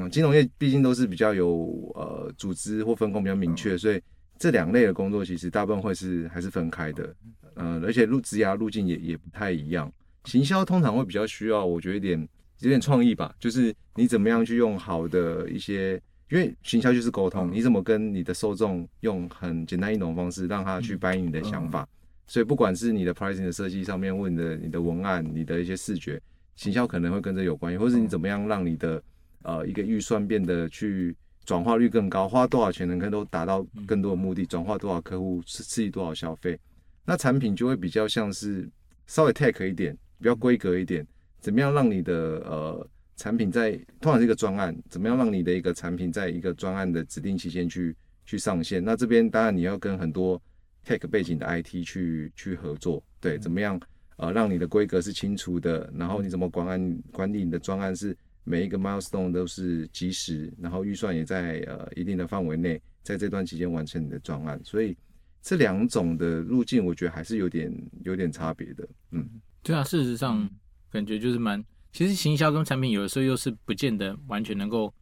[0.00, 4.02] 嗯，金融业毕竟都是比较有呃组织或分工比较明确，所以
[4.36, 7.14] 这两类的工作其实大部分会是还是分开的，
[7.54, 9.88] 嗯、呃，而且路职涯路径也也不太一样。
[10.24, 12.28] 行销通常会比较需要，我觉得一点
[12.68, 16.00] 有点创意吧，就是你怎么样去用好的一些，
[16.30, 21.86] 因为行销就是沟通，你怎么跟你的受众用很简单易懂的方式让他去反映你的想法。
[22.26, 26.18] 所以不管是你的 pricing 的设计上面，或你的你的文案、你的一些视觉，
[26.56, 29.02] 行销可能会跟这有关系，或是你怎么样让你的
[29.42, 36.58] 呃一个预算变得去转化率更高，花多少钱能够都达到更多的目的，转化多少客户，刺激多少消费，
[37.04, 38.66] 那产品就会比较像是
[39.06, 41.06] 稍微 tech 一点，比较规格一点，
[41.44, 42.14] 怎么样让你的
[42.46, 48.82] 呃产品在通常是一个专案，怎么样让你的一个产品在一个专案的指定期间去去上线？
[48.82, 50.40] 那这边当然你要跟很多
[50.86, 53.78] tech 背景的 IT 去去合作，对，怎么样
[54.16, 64.96] 呃让你的规格是清楚的，然后你怎么管案管理你的专案是每一个 milestone 都是及时，然后预算也在呃一定的范围内，在这段期间完成你的专案，所以
[65.42, 67.70] 这两种的路径我觉得还是有点
[68.02, 69.28] 有点差别的，嗯。
[69.62, 70.46] 对啊，事实上
[70.94, 71.60] 感觉就是蛮，
[71.92, 74.94] 其实行销跟产品有的时候又是不见得完全能够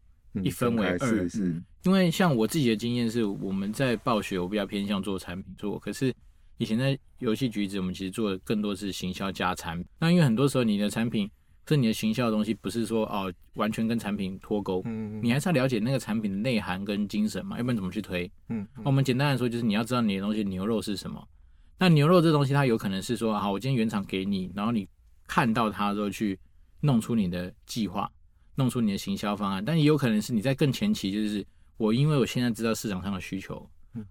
[0.43, 1.63] 一分为二，是是。
[1.85, 6.11] 因为像我自己的经验是，我们在暴雪，我比较偏向做产品做，可是
[6.57, 9.87] 以前在游戏橘子，我们其实做的更多是行销加产品。
[9.99, 11.31] 那因为很多时候你的产品
[11.69, 18.31] 是你的行销的东西，不是说哦完全跟产品脱钩，嗯，你还是要了解那个产品的内涵跟精神嘛，要不然怎么去推？
[18.49, 21.23] 嗯，我们简单来说就是你要知道你的东西牛肉是什么。
[21.79, 24.89] 那牛肉这东西，它有可能是说，好，我今天原厂给你，然后你
[25.33, 26.39] 看到它之后去
[26.81, 28.11] 弄出你的计划，
[28.57, 29.65] 弄出你的行销方案。
[29.65, 31.43] 但也有可能是你在更前期，就是
[31.79, 33.67] 我因为我现在知道市场上的需求，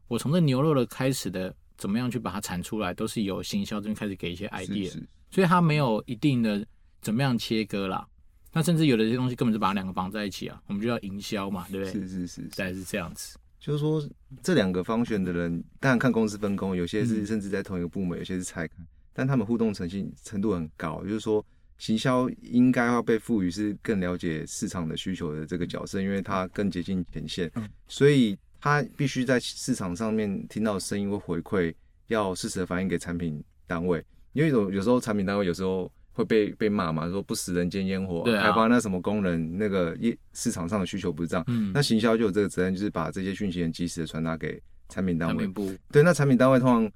[0.07, 4.91] 我从这牛肉的开始的怎么样去把它产出来，都是由行销这边开始给一些 idea，
[5.30, 6.65] 所以它没有一定的
[7.01, 8.07] 怎么样切割啦。
[8.51, 11.93] 那甚至有的这些东西根本就把两个绑在一起啊，我们就要营销嘛，对不对？
[11.93, 13.38] 是是是，大概是这样子。
[13.59, 14.03] 就是说，
[14.41, 18.74] 这两个方选的人，当然看公司分工，有些是甚至在同一个部门，有些是拆开，
[19.14, 21.03] 但他们互动诚信程度很高。
[21.03, 21.45] 就是说，
[21.78, 27.51] 行销应该要被赋予是更了解市场的需求的这个角色，因为它更接近前线，
[27.88, 31.74] 所以他必须在市场上面听到声音或回馈，
[32.07, 34.03] 要适时的反映给产品单位。
[34.34, 35.91] 因为有有时候产品单位有时候。
[36.14, 37.09] 会被被骂嘛？
[37.09, 41.43] 说不食人间烟火，开发那什么功能，那个业市场上的需求不是这样。
[41.47, 45.49] 嗯，那行销就有这个责任，就是把这些讯息很及时的传达给产品单位。
[45.89, 46.91] 对，那产品单位通常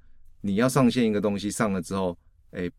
[0.46, 2.16] 你要上线一个东西上了之后，
[2.52, 2.70] 哎，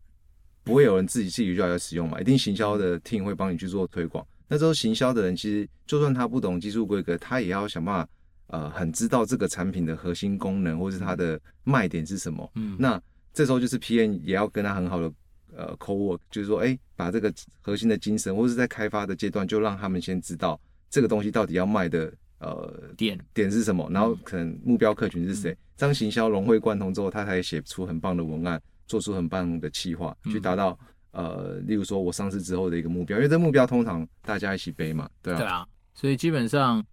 [0.64, 4.26] 不会有人自己自己就来使用嘛，一定行销的 team 会帮你去做推广。
[4.48, 8.08] 那时候行销的人其实就算他不懂技术规格，他也要想办法，
[8.46, 12.50] 呃，很知道这个产品的核心功能或是它的卖点是什么。
[12.54, 13.00] 嗯，那
[13.32, 15.12] 这时候就是 PM 也要跟他很好的。
[15.56, 20.60] 呃，co-work 就是说，哎、欸，把这个核心的精神，或者是在开发的阶段，就让他们先知道
[20.90, 23.18] 这个东西到底要卖的呃点。
[23.34, 30.78] 点是什么，然后可能目标客群是谁，这样行销融会贯通之后，他才写出很棒的文案，做出很棒的企划，去达到
[31.12, 36.84] 呃，例如说我上市之后的一个目标，因为这目标通常大家一起背嘛，对啊，对啊，所以基本上，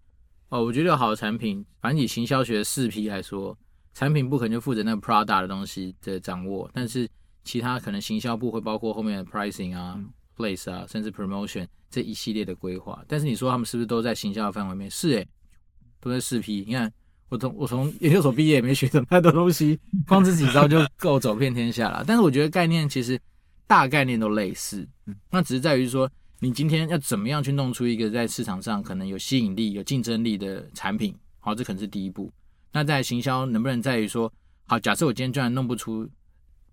[0.48, 3.56] 哦，我觉得有好的产品，反正以行销学四 P 来说，
[3.94, 7.08] 产品部可能就负责那个 Prada 的东西的掌握，但是。
[7.46, 9.96] 其他可能行销部会包括后面的 pricing 啊、
[10.36, 13.00] place 啊，甚至 promotion 这一系列的规划。
[13.06, 14.90] 但是你说他们是不是都在行销的范围内？
[14.90, 15.28] 是诶、欸，
[16.08, 16.64] 都在试批。
[16.66, 16.92] 你看
[17.28, 22.04] 我从我从研究所毕业也没学什么太多东西， 光这几招就够走遍天下了。
[22.06, 23.20] 但是我觉得概念其实
[23.66, 24.86] 大概念都类似，
[25.30, 31.14] 那只是在于说你今天要怎么样去弄出一个在市场上可能有吸引力、有竞争力的产品。
[31.40, 32.32] 好，这可能是第一步。
[32.72, 34.32] 那在行销能不能在于说，
[34.66, 36.08] 好，假设我今天居然弄不出。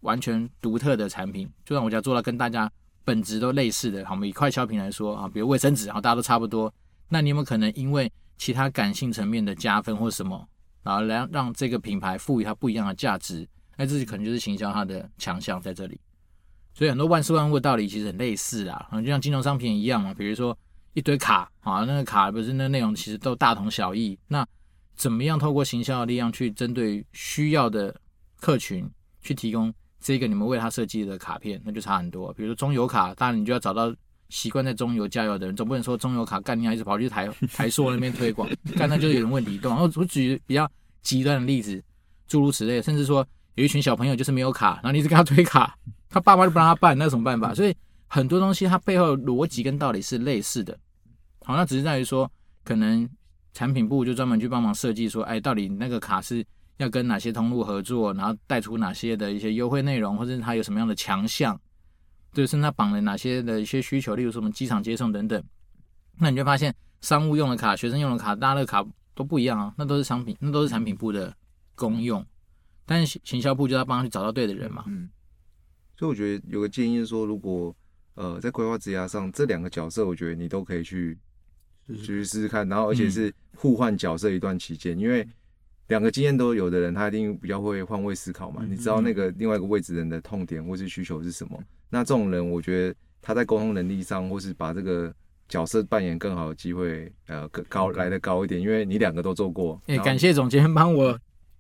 [0.04, 2.70] 完全独特的产品，就算我家做到跟大家
[3.06, 6.70] 本质都类似的，好，我们以快消品来说啊，比如卫生纸，然后大家都差不多，
[7.08, 10.48] 那你有没有可能因为其他感性层面的加分或什么，
[10.84, 13.48] 然后来让这个品牌赋予它不一样的价值？
[13.78, 16.00] 那这可能就是行销它的强项在这里。
[16.74, 20.58] 所以很多万事万物的道理其实很类似啊，就像金融商品一样嘛，比如说
[20.94, 24.46] 一堆卡啊，那个卡不是那内容其实都大同小异，那
[24.96, 27.96] 怎么样透过行销的力量去针对需要的
[28.40, 28.90] 客群
[29.22, 29.74] 去提供？
[30.00, 32.34] 这个你们为他设计的卡片，那就差很多。
[32.34, 33.96] 比如说中油卡，当然你就要找到
[34.34, 39.78] 习惯在中油加油的人，总不能说中油卡干你还是跑去台 台塑那边推广，干那就有点问题，对吧？
[39.80, 40.68] 我我举比较
[41.04, 41.82] 极端的例子，
[42.28, 45.78] 诸如此类，甚至说有一群小朋友就是没有卡，然后你一直给他推卡，
[46.10, 47.54] 他爸妈就不让他办，那有什么办法？
[47.54, 47.76] 所以
[48.08, 50.76] 很多东西它背后逻辑跟道理是类似的。
[51.46, 52.30] 好，那只是在于说，
[52.64, 53.08] 可能
[53.54, 56.44] 产品部就专门去帮忙设计说，哎，到底那个卡是。
[56.78, 61.58] 要跟哪些通路合作，然后带出哪些的一些优惠内容，或者是它有什么样的强项，
[62.34, 65.44] 对，甚至它绑了哪些的一些需求，例如什么机场接送等等。
[66.20, 71.36] 那你就发现商务用的卡、学生用的卡、大乐卡都不一样啊，那都是商品，那都是产品部的
[71.76, 72.26] 公用。
[72.86, 74.84] 但是行销部就要帮他去找到对的人嘛。
[74.88, 75.10] 嗯。
[75.96, 77.74] 所以我觉得有个建议是说，如果
[78.16, 81.18] 呃在规划职涯上这两个角色，我觉得你都可以去
[81.88, 85.28] 去试试看，然后而且是互换角色一段期间，因为
[85.88, 88.66] 两个经验都有的人，他一定比较会换位思考嘛。
[88.68, 91.64] 你知道那个另外一个位置人的痛点或是需求是什么？
[91.94, 95.14] 那这种人，我觉得他在沟通能力上，或是把这个
[95.48, 99.80] 角色扮演更好的机会，呃，更高来的高一点，因为你两个都做过。
[99.86, 101.16] 哎，感谢总监帮我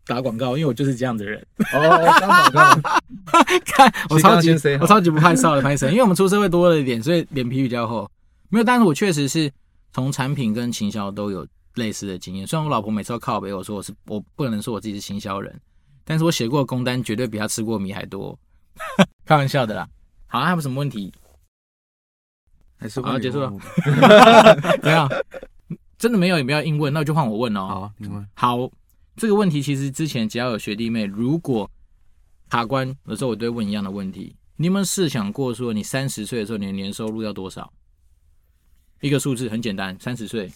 [0.07, 1.39] 打广告，因为我就是这样的人。
[1.71, 1.79] 哦，
[2.19, 2.99] 刚好刚好，
[3.63, 8.09] 看我超级我超级不害臊的拍摄，因为我们出社会多了一点，所以脸皮比较厚。
[8.49, 9.51] 没有，但是我确实是
[9.91, 12.47] 从产品跟行销都有类似的经验。
[12.47, 15.61] 虽然我老婆每次都靠北我说我是我不能说我自己是行销人，
[16.03, 18.35] 但是我写过的工单绝对比他吃过米还多。
[19.23, 19.87] 开玩笑的啦。
[20.33, 21.13] 好，还有什么问题？
[22.79, 23.51] 还是好结束了？
[24.81, 25.07] 没有，
[25.99, 27.67] 真的没有，也不要硬问，那就换我问哦。
[27.67, 28.27] 好，你问。
[28.33, 28.57] 好，
[29.15, 31.69] 这个问题其实之前只要有学弟妹，如果
[32.49, 34.35] 卡关的时候，我都会问一样的问题。
[34.55, 37.71] 你有没有试想过，说你三十岁的时候，你的年收入要多少？
[39.01, 40.51] 一个数字很简单，三十岁，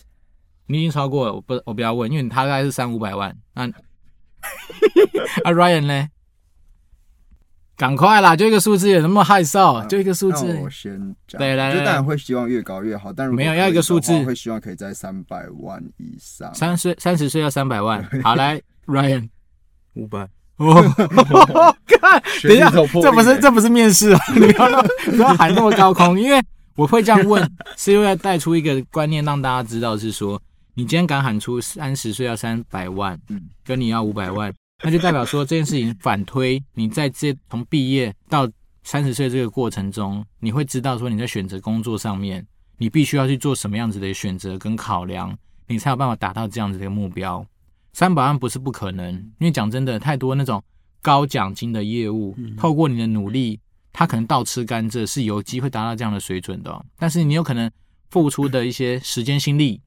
[0.65, 3.37] 你已经超过了，我不，我不要问，因为你大概是三五百万。
[3.53, 3.67] 那
[5.45, 6.09] 啊，Ryan 呢？
[7.77, 8.35] 赶快啦！
[8.35, 9.85] 就一个数字，有什么害臊？
[9.85, 10.59] 就一个数字。
[10.63, 10.97] 我先
[11.27, 11.37] 讲。
[11.37, 16.51] 对，来来，就当然会希望越高越好，但是没有要一个数字，会希望可以在三百万以上。
[16.55, 18.03] 三岁三十岁要三百万。
[18.23, 19.29] 好，来，Ryan，
[19.93, 20.27] 五百。
[20.57, 20.73] 哦，
[21.85, 24.19] 看，等一下，这不是这不是面试啊！
[24.33, 26.41] 你不要不要喊那么高空，因为
[26.75, 27.47] 我会这样问，
[27.77, 30.41] 是因为要带出一个观念，让大家知道是说，
[30.73, 34.51] 你今天敢喊出三十岁要三百万，嗯，跟你要五百万。
[34.83, 38.47] 那就代表说这件事情反推，你在这从毕业到
[38.83, 42.45] 三十岁这个过程中，你会知道说你在选择工作上面，
[42.77, 45.35] 你必须要去做什么样子的选择跟考量，
[45.67, 47.43] 你才有办法达到这样子的一个目标。
[47.93, 50.63] 三百万不是不可能，因为讲真的，太多那种
[51.01, 53.59] 高奖金的业务，透过你的努力，
[53.91, 56.85] 他可能倒吃甘蔗是有机会达到这样的水准的哦。
[56.99, 57.69] 但是你有可能
[58.11, 59.81] 付出的一些时间、心力，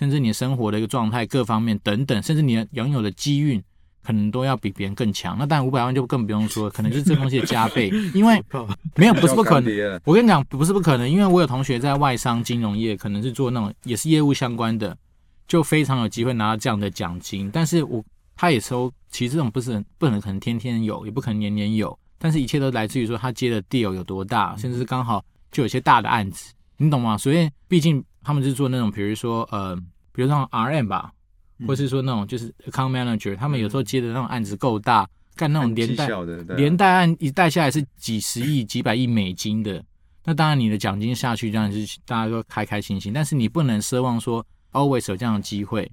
[0.00, 3.62] 甚至你生活的一个状态各方面等等，甚至你拥有的机运。
[4.04, 8.42] 可能都要比别人更强，那当然五百万就更不用说，可能就是这东西的加倍， 因为
[8.96, 10.00] 没有不是不可能。
[10.04, 14.96] 我跟你讲，不是不可能，因为我有同学在外商金融业，可能是做那种也是业务相关的，
[15.46, 17.48] 就非常有机会拿到这样的奖金。
[17.50, 27.16] 但是我他也收，其实这种不是很不可能，可能天天有，也不可能年年有，但是一切都来自于说他接的 deal 有多大，甚至是刚好就有些大的案子，你懂吗？
[27.16, 29.76] 所以毕竟他们是做那种，比如说呃，
[30.12, 31.12] 比如说 RM 吧。
[31.66, 36.08] 或是说那种就是 account manager，他们有时候接的那种案子够大，干那种连带
[36.56, 39.82] 连带案一带下来是几十亿、几百亿美金的，
[40.24, 43.12] 那当然你的奖金下去，当然是大家都开开心心。
[43.12, 45.90] 但是你不能奢望说 always 有这样的机会。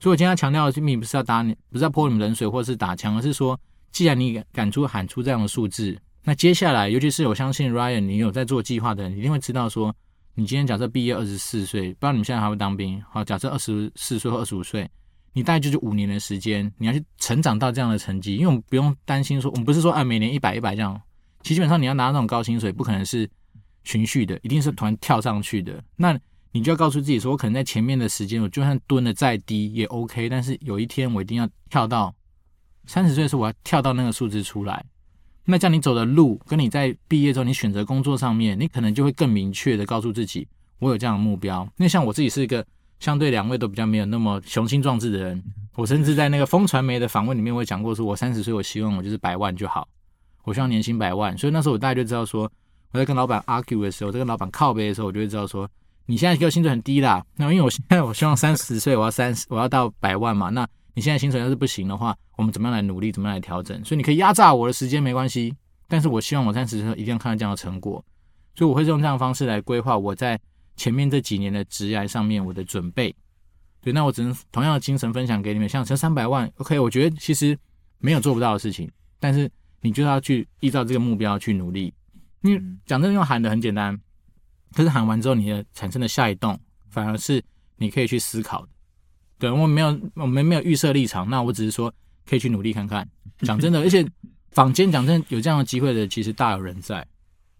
[0.00, 3.58] 所以我今天要强调的，并不是要打你，不是要泼你们冷水，或者是打枪，而是说，
[3.92, 9.94] 既然你敢出喊出这样的数字，那接下来，尤其是我相信 Ryan，你有在做计划的人，一定会知道说，
[10.34, 14.90] 你今天假设毕业二十四岁，不知道你们现在还会当兵，好，假设二十四岁或二十五岁。
[15.34, 21.00] 你大概就是五年的时间，你要去成长到这样的成绩，因为我们不用担心说，我们不是说啊每年一百一百这样，
[21.42, 23.26] 其基本上你要拿到那种高薪水，不可能是
[23.82, 25.82] 循序的，一定是突然跳上去的。
[25.96, 26.18] 那
[26.52, 32.14] 你就要告诉自己说，我可能在前面的时间，我就算蹲的再低也 OK，但是有一天我一定要跳到
[32.84, 34.84] 三十岁的时候，我要跳到那个数字出来。
[35.46, 40.46] 那这样你走的路，跟你在毕业之后你选择工作上面，你可能就会更明确的告诉自己，
[40.78, 41.66] 我有这样的目标。
[41.76, 42.64] 那像我自己是一个。
[43.02, 45.42] 相对两位都比较没有那么雄心壮志的人，
[45.74, 49.88] 我甚至在那个风传媒的访问里面，我也讲过说，我三十岁，我希望我就是百万就好，
[50.44, 51.36] 我希望年薪百万。
[51.36, 52.48] 所以那时候我大概就知道说，
[52.92, 55.68] 我在跟老板 argue 的时候，我在跟老板靠背的时候，我就会知道说，
[56.06, 57.20] 你现在给我薪水很低啦。
[57.34, 60.48] 那因为我现在我希望三十岁我要三十，我要到百万嘛。
[60.50, 63.84] 那你现在薪水要是不行的话，我们怎么样来努力，怎么样来调整？
[63.84, 65.52] 所以你可以压榨我的时间没关系，
[65.88, 68.04] 但是我希望我三十岁一定要看到这样的成果。
[68.54, 70.38] 所以我会用这样的方式来规划我在
[70.76, 73.14] 前面这几年的职涯上面我的准备。
[73.80, 77.58] 对，那我只能同样的精神分享给你们，像这三百万，OK，我觉得其实
[77.98, 79.50] 没有做不到的事情，但是
[79.80, 81.92] 你就要去依照这个目标去努力。
[82.42, 84.00] 因为讲真的，用喊的很简单，
[84.72, 86.58] 可是喊完之后，你的产生的下一动，
[86.90, 87.42] 反而是
[87.76, 88.68] 你可以去思考的。
[89.38, 91.92] 对，我们没有，我们没有预设立场，那我只是说
[92.24, 93.08] 可以去努力看看。
[93.40, 94.06] 讲真的， 而且
[94.52, 97.04] 坊间讲真的有这样的机会的，其实大有人在。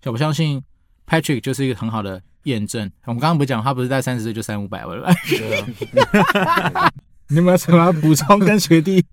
[0.05, 0.63] 我相信
[1.07, 2.23] Patrick 就是一个很好的。
[2.45, 5.13] 验证，我们刚刚不是讲他不是在三十岁就三五百万了？
[7.29, 9.05] 你有没有什么要补充跟学弟？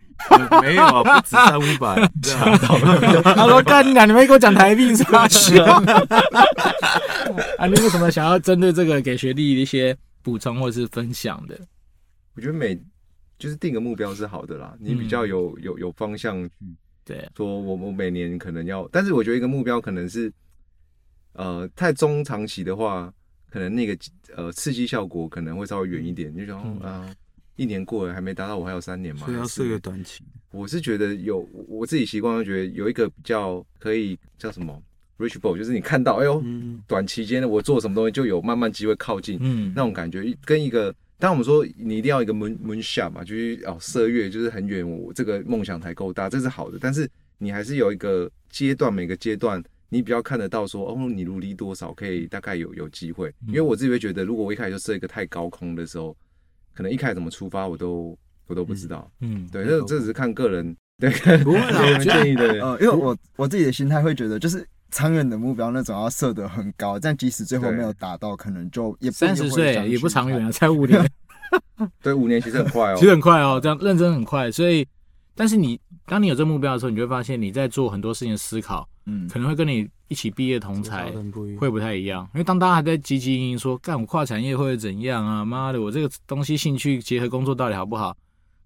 [0.62, 1.96] 没有，不止三五百。
[3.24, 5.26] 他说：“干你俩，你们给我讲台币是吧？”
[7.58, 11.58] 啊，你有什么想要针对这个给学弟一些补充或是分享的？
[12.36, 12.78] 我觉得每
[13.38, 16.52] 就是定个目标是好的啦，你比较有有有方向去
[17.06, 20.30] 对，说我我每年可能要，但是我觉得一个目标可能是
[21.34, 23.12] 呃太中长期的话，
[23.50, 23.98] 可能那个
[24.36, 27.10] 呃刺激效果可能会稍微远一点，就想啊
[27.56, 30.24] 一年过了还没达到，我还有三年嘛，所以要设个短期。
[30.52, 34.82] 我是觉得有我自己习惯，觉得有一个比较可以叫什么
[35.18, 36.44] reachable，就是你看到哎呦，
[36.88, 56.16] 短期间的我做什么东西就有慢慢机会靠近，嗯，那种感觉跟一个，当我们说你一定要一个 moon moon shot 嘛，就是哦射月就是很远，我这个梦想才够大，这是好的，但是你还是有一个阶段，每个阶段你比较看得到说哦，你努力多少可以大概有有机会，因为我自己会觉得，如果我一开始就设一个太高空的时候，
[56.74, 58.18] 可能一开始怎么出发我都。
[58.50, 61.12] 我都不知道，嗯，对，这这只是看个人，对，
[61.44, 71.08] 不会啦， 我建议的，呃，因为我我自己的心态会觉得，就是长远的目标那种要设得很高，但即使最后没有达到，可能就也三十岁也不长远啊，才五年，
[72.02, 74.84] 对，五年其实很快哦，其实很快哦，这样认真很快，所以，
[75.36, 75.80] 但是你
[76.10, 81.12] 当你有这个目标的时候，你就会发现你在做很多事情的思考，嗯，可能会跟你一起毕业同才
[81.60, 85.46] 会不太一样，因为当大家还在积极营营说，干我跨产业会怎样啊？
[85.46, 88.18] 妈的，我这个东西兴趣结合工作到底好不好？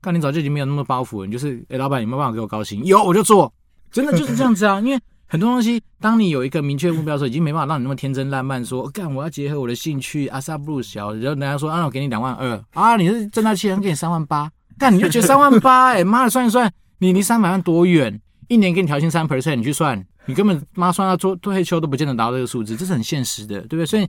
[0.02, 2.84] 干你早就已经没有那么包袱了，你就是哎、欸，老板有没有办法给我高薪？
[2.86, 3.54] 有我就做，
[3.92, 4.80] 真的就是这样子啊。
[4.84, 10.28] 因为很多东西，当你有一个明确目标的时候，已经没办法让你那么天真烂漫说，干我要结合我的兴趣。
[10.28, 16.72] 阿萨布鲁小，然后人家说啊，我给你两万二啊，你是正大企业，给你三万八，干你就觉得三万八，哎妈的，算一算，
[17.04, 18.22] 你离三百万多远？
[18.48, 23.86] 一年给你调薪三 percent，你去算，你根本妈算到做退休都不见得达到这个数字，这是很现实的，对不对？
[23.86, 24.08] 所以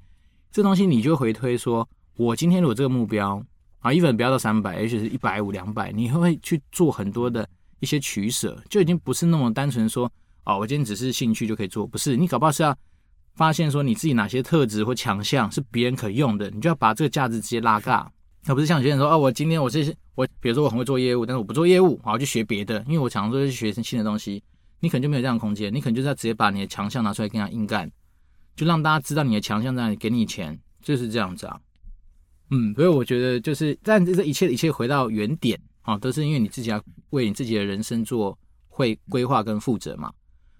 [0.53, 3.43] 这东西你就回推说，我今天如果这个目标。
[3.81, 7.47] 啊，even 不要到三百，也许是一百五、两百，你会去做很多的
[7.81, 10.11] 一些取舍，就已经不是那么单纯说，
[10.45, 12.75] 哦，我今天只是兴趣就可以做，不是，你搞不好是要
[13.35, 18.11] 发现说你自己哪些特质或强项是别人可用的，你就要把这个价值直接拉大，
[18.47, 24.43] 而不是像有些人说，哦，我今天我这些我，比如说我很会做业务，但是我不做业务，我去学别的，因为我常常都是学新的东西，
[24.81, 27.91] 你可能就没有这样的空间，你可能就是要直接把你的强项拿出来跟他硬干，
[28.55, 31.59] 就让大家知道你的强项在哪里，给你钱，就是这样子啊。
[32.51, 38.39] 嗯，所以我觉得就是，但这这一切一切回到原点啊，都是因为你自己要为你自己的人生做
[38.69, 40.13] 会规划跟负责嘛。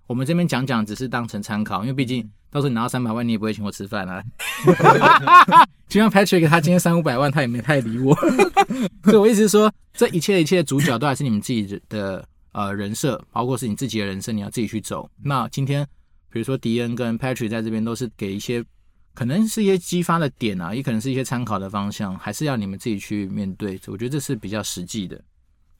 [0.07, 4.23] 我们这边讲讲只是当成参考，因为毕竟到时候你拿到三百万，你也不会请我吃饭啊。
[5.91, 8.15] 就像 Patrick 他今天三五百万，他也没太理我。
[9.03, 15.11] 所以我意思是说，这一切一切的主角都还是你们自己的呃人设，包括是你自己的人生，你要自己去走。
[15.21, 15.85] 那今天
[16.31, 18.65] 比如说迪恩跟 Patrick 在这边都是给一些。
[19.15, 23.81] 可能是一些激发的点啊，也可能是一些参考的方向，还是要你们自己去面对。
[23.87, 25.21] 我觉得这是比较实际的。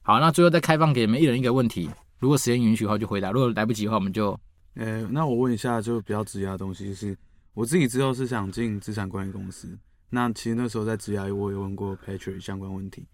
[0.03, 4.37] 好，那最后再开放给你们一人一个问题，如果时间允许的话就回答，如果来不及的话我们就……
[4.75, 7.17] 呃，那我问一下，就比较职业的东西，就是
[7.53, 9.77] 我自己之后是想进资产管理公司。
[10.09, 13.05] 那其实那时候在职业我也问过 Patrick 相关问题。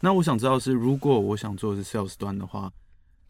[0.00, 2.72] 那我想知道是，如果我想做的是 Sales 端的话，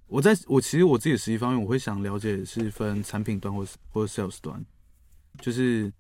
[0.07, 4.65] 我在我其实我自己的实际方面，我会想了解是分产品端或或者 Sales 端，
[5.39, 5.93] 就是。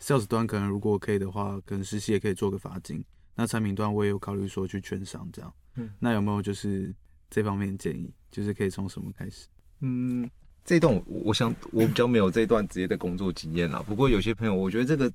[0.00, 3.04] Sales 端可能如果可以的话，可能实习也可以做个法金。
[3.34, 5.52] 那产品端我也有考虑说去券商这样。
[5.74, 6.94] 嗯，那有没有就是
[7.28, 8.14] 这方面的建议？
[8.30, 9.48] 就是可以从什么开始？
[9.80, 10.30] 嗯，
[10.68, 13.82] 这一段我我想我比较没有这一段职业的工作经验啦。
[13.86, 15.10] 不过有些朋友，我觉得这个，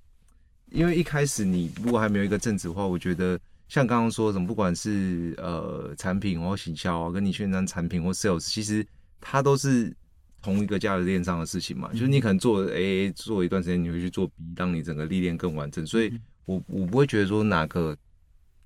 [0.71, 8.83] 因为一开始你如果还没有一个正职的话，我觉得像刚刚说什么，不管是呃产品或行销啊，跟你宣传产品或 Sales，其实
[9.21, 9.95] 它都是。
[10.41, 15.87] 同一个价值链上的事情嘛，就是你可能做 A A 做一段时间，你会去做 B，让你整个历练更完整。
[15.87, 16.11] 所以
[16.43, 17.97] 我我不会觉得说哪个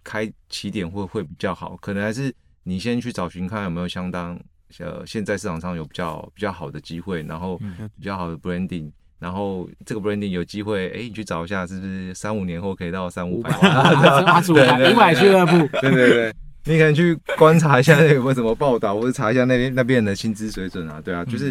[0.04, 2.34] 开起点会会比较好，可能还是
[2.64, 4.36] 你先去找寻看有没有相当
[4.80, 7.57] 呃现在市场上有比较比较好的机会，然后
[7.97, 14.43] 比较好的 branding，然后这个 branding 有机会，哎，你去找一下是不是三五年后可以到三五百万，
[14.93, 16.34] 五百俱乐部，对对对。
[16.65, 21.49] 你可能去观察一下有没有什么报道，或者查一下那边那边的薪资水准啊，对啊，就是，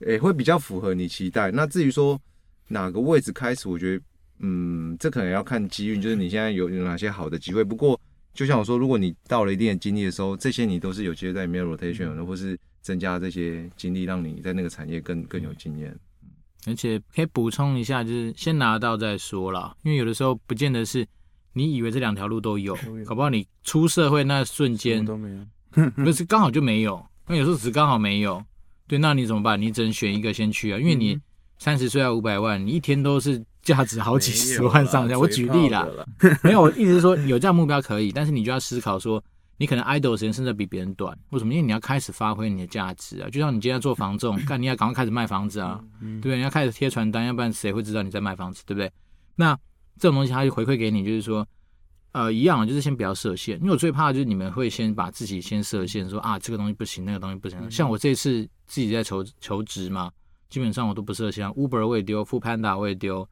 [0.00, 1.50] 哎、欸，会比较符合你期待。
[1.50, 2.20] 那至于说
[2.66, 4.04] 哪个位置开始，我觉得，
[4.40, 7.64] 嗯，这可能要看机遇，就是你现在有有哪些好的机会。
[7.64, 7.98] 不过，
[8.38, 15.92] 就像我说，如果你到了一定的经历的时候，这些你都是有机会在里面 rotation 的，或是增加这些经历，让你在那个产业更更有经验。
[16.64, 21.04] 而且可以补充一下，就是先拿到再说啦，因为有的时候不见得是。
[21.54, 27.04] 你以为这两条路都有，搞不好你出社会那瞬间都没有，不是刚好就没有。
[27.26, 28.40] 那有时候只刚好没有，
[28.86, 29.60] 对，那你怎么办？
[29.60, 31.18] 你只能选一个先去啊，因为你
[31.58, 35.18] 三十岁要五百万，你一天都是价值好几十万上下。
[35.18, 35.86] 我举例啦，
[36.42, 39.22] 没有，我意思是说有这样目标可以，但是你就要思考说，
[39.56, 41.52] 你可能 idle 时间甚至比别人短，为什么？
[41.52, 46.36] 因为你要开始发挥你的价值啊，就像你今天做房仲，看你要赶快开始卖房子啊，对不对？
[46.36, 48.90] 你要开始贴传单，要不然谁会知道你在卖房子，对不对？
[49.34, 49.54] 那
[49.98, 51.44] 这种东西，它就回馈给你，就是说，
[52.12, 57.68] 呃，一样，就是先不要设限，因为我最怕的就是你们会先把自己先设限，说啊，这个东西不行，那个东西不行。
[57.68, 60.08] 像我这次自己在求求职嘛，
[60.48, 63.28] 基本上我都不设限，Uber 我也丢，Foodpanda 我也丢，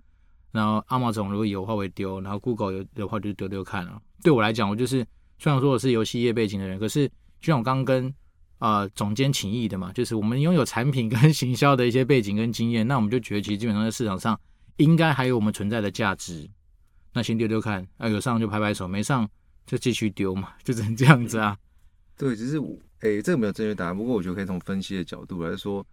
[0.53, 4.01] 然后 Amazon 如果有话我也丢，然后 Google 有的话就丢丢看了。
[4.23, 5.07] 对我来讲，我就是
[5.39, 7.09] 虽然说我是游戏业背景的人，可是
[7.41, 8.14] 就像我刚刚跟
[8.59, 14.39] 呃总监请益的嘛，就是我们拥有产品跟行销的一些背景跟经验，那我们就觉得其实基本上在市场上
[14.77, 16.49] 应该还有我们存在的价值。
[17.12, 19.27] 那先丢丢看，啊，有上就拍拍手，没上
[19.67, 21.57] 就继续丢嘛， 就只能这样子啊。
[22.17, 22.59] 对，只是
[23.01, 23.97] 诶、欸，这个没有正确答案。
[23.97, 25.87] 不过我觉得可以从分析的角度来说，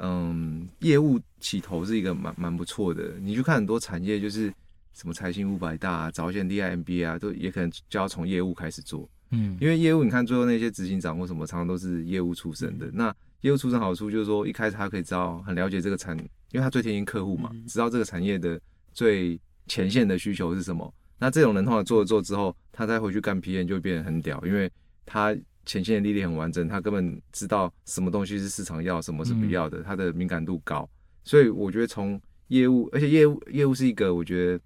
[0.00, 3.14] 嗯，业务起头是一个蛮蛮不错的。
[3.20, 4.52] 你去看很多产业，就是
[4.92, 9.08] 什么财新五百大啊，找一些 DI MBA 啊，都也可能就要从业务开始做。
[9.30, 12.90] 嗯，因为业务，你看最后那些执行长或什么，常常都是业务出身的。
[12.92, 18.60] 那业务出身好处就是说，一开始他可以知道很了解这个产，因为他最贴近客户嘛，知道这个产业的
[18.92, 19.40] 最。
[19.66, 20.94] 前线的需求是什么？
[21.18, 24.70] 那这种人通常做了做之后，他再回去干 PM 就会变得很屌，因为
[25.06, 25.34] 他
[25.66, 30.88] 前线的历练很完整，他根本知道什么东西是市场要，什么是不要的，他的敏感度高。
[31.24, 34.60] 所以我觉得从业务，而且业务业务是一个我觉得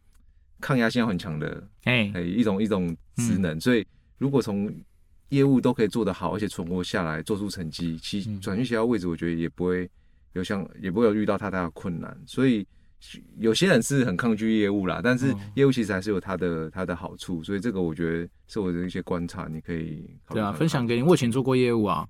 [0.60, 3.60] 抗压性很强的，哎，一种一种职能。
[3.60, 3.86] 所以
[4.18, 4.72] 如果从
[5.28, 9.88] 业务都可以做得好，而且存活下来，做出成绩，其转去其他位置，我觉得也不会
[10.32, 12.16] 有像也不会有遇到太大的困难。
[12.26, 12.66] 所以。
[13.38, 21.02] 有些人是很抗拒业务啦，但是业务其实还是有它的它的好处，所以这个我觉得是我的一些观察，你可以对啊分享给你。
[21.02, 22.06] 我以前做过业务啊，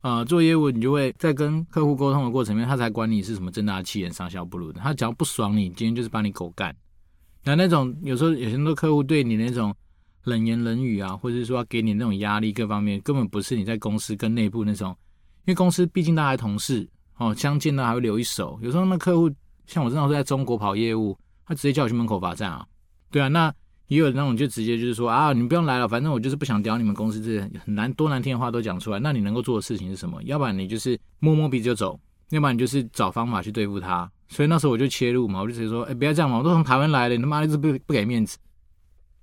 [0.00, 6.74] 啊、呃，做业务你就会在跟客户沟通的过程里面，他才管你是什么正大气人上校不如的，他只要不爽你，今天就是把你狗干。
[7.44, 9.72] 那那种有时候有些多客户对你那种
[10.24, 14.90] 冷言冷语啊，或者是说给你那种压力，各方面根本不是你在公司跟内部那种，
[15.44, 19.30] 因为公司毕竟大家同事哦，相见呢还会留一手，有时候那客户。
[19.66, 22.66] 像我这种是在中国跑业务，他直接叫我去门口罚站啊，
[23.10, 23.52] 对啊，那
[23.88, 28.98] 也有那种就直接就是说啊，你不用来了，反正我就是不想屌你们公司这些很难多难听的话都讲出来。
[28.98, 30.20] 那你能够做的事情是什么？
[30.24, 31.98] 要不然你就是摸摸鼻子就走，
[32.30, 34.10] 要不然你就是找方法去对付他。
[34.28, 38.36] 所以那时候我就切入嘛，我就直接说，哎，不要这样嘛，我都从台湾来的，你他妈一直不不给面子。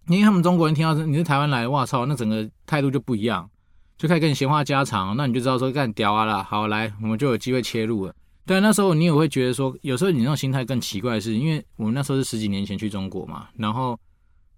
[0.08, 3.50] 因为他们中国人听到你是台湾来的，哇操，那整个态度就不一样，
[3.98, 8.16] 就开始跟你闲话家常，那你就知道说干屌啊啦，好来，我们就有机会切入了。
[8.46, 13.98] 对，那时候你也会觉得说，有时候你那种心态更奇怪的是，因为我们那时候是十几年前去中国嘛，然后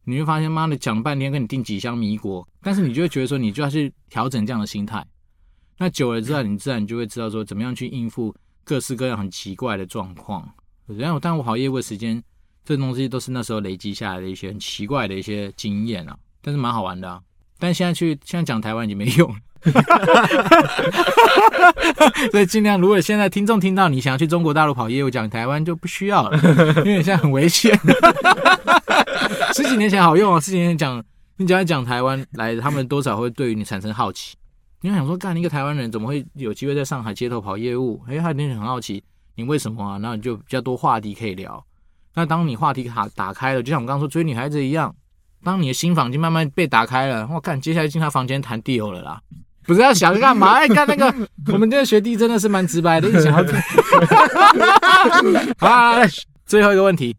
[0.06, 5.06] 你会发现，妈的讲半天跟你订几箱米果，但是你就会觉得说，你就要去调整这样的心态。
[5.78, 8.34] 那久了之后，你自然就会知道说，怎么样去应付
[8.64, 10.50] 各式各样很奇怪的状况。
[10.88, 12.24] 然后，但我跑业务的时间，
[12.64, 17.22] 这东西都是那时候累积下来的一些很奇怪的一些经验啊，但是蛮好玩的啊。
[17.60, 19.36] 但现在去现在讲台湾已经没用了。
[19.66, 22.12] 哈哈哈哈哈！
[22.32, 26.38] 所以尽量，如果现在听众听到你想要去中国大陆跑业务，讲台湾就不需要了，
[26.86, 27.76] 因为现在很危险。
[29.56, 31.04] 十几年前好用啊，十几年前讲
[31.38, 34.36] 你只要讲台湾来，他们多少会对于你产生好奇。
[34.82, 38.00] 你会想说，干一个台湾人怎么会有机会在上海街头跑业务？
[38.08, 39.04] 哎，他一定很好奇
[39.34, 39.98] 你为什么啊？
[39.98, 41.66] 那你就比较多话题可以聊。
[42.14, 44.96] 那当你话题卡打开了，就像我刚刚说追女孩子一样，
[45.46, 49.22] 当你的心房已经慢慢被打开了，我看接下来进他房间谈 deal 了啦。
[49.68, 50.54] 不是要想干嘛？
[50.54, 51.14] 哎，干那个，
[51.54, 53.56] 我们这个学弟真的是蛮直白的，一想要听。
[55.58, 55.96] 好，
[56.46, 57.16] 最后一个问题，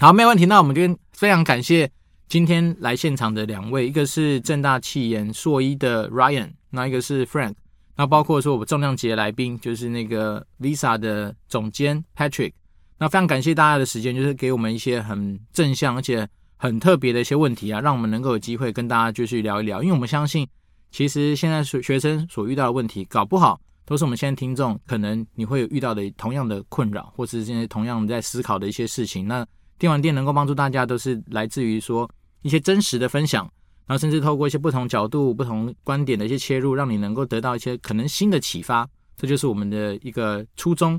[0.00, 0.46] 好，没有问题。
[0.46, 0.82] 那我们就
[1.12, 1.90] 非常感谢
[2.28, 7.54] 今天来现场的两位，一个是正大气研硕一的 Ryan，那一个是 Frank，
[7.96, 12.52] 那包括说我们重量级的来宾就是那个 Lisa 的总监 Patrick。
[12.98, 16.28] 那非常感谢大家的时间，就是给我们一些很正向而且
[16.58, 20.46] 很特别的一些问题啊，让我们能够有机会跟大家继续聊一聊，因为我们相信。
[20.90, 29.28] 其实现在学学生所遇到的问题，搞不好都是我们现在听众可能你会有遇到的同样的困扰，或是现在同样在思考的一些事情。
[29.28, 29.46] 那
[29.78, 32.10] 电玩店能够帮助大家，都是来自于说
[32.42, 33.44] 一些真实的分享，
[33.86, 38.88] 然后甚至透过一些不同角度、不同观点的一些切入，让你能够得到一些可能新的启发。
[39.16, 40.98] 这就是我们的一个初衷。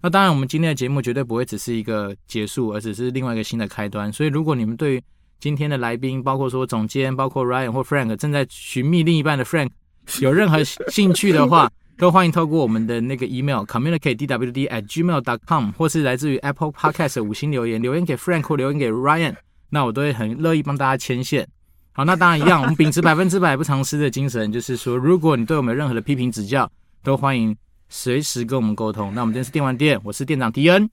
[0.00, 4.12] 那当然，我们今天的节目绝对不会只是一个结束，而只是另外一个新的开端。
[4.12, 5.02] 所以，如果你们对于
[5.40, 9.70] 今天的来宾，包括说总监，包括 Ryan 或 Frank，正在寻觅另一半的 Frank，
[10.20, 19.34] 有任何兴趣的话，都欢迎透过我们的那个 email communicate dwd at gmail dot com，或是来自于 Apple Podcast 的五星留言，留言给 Frank 或留言给 Ryan，
[19.70, 21.48] 那我都会很乐意帮大家牵线。
[21.92, 26.70] 好，那当然一样，我们秉持百分之百不藏私的精神，就是说，如果你对我们有任何的批评指教，
[27.02, 27.56] 都欢迎
[27.88, 29.14] 随时跟我们沟通。
[29.14, 30.88] 那我们今天是电玩店，我是店长迪恩，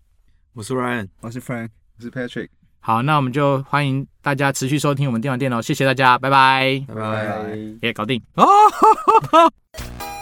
[0.54, 2.50] 我是 Ryan，我是 Frank，我是 Patrick。
[2.80, 8.46] 好，那我们就欢迎大家持续收听我们电玩店哦，谢谢大家，拜拜，拜拜，耶搞定哦。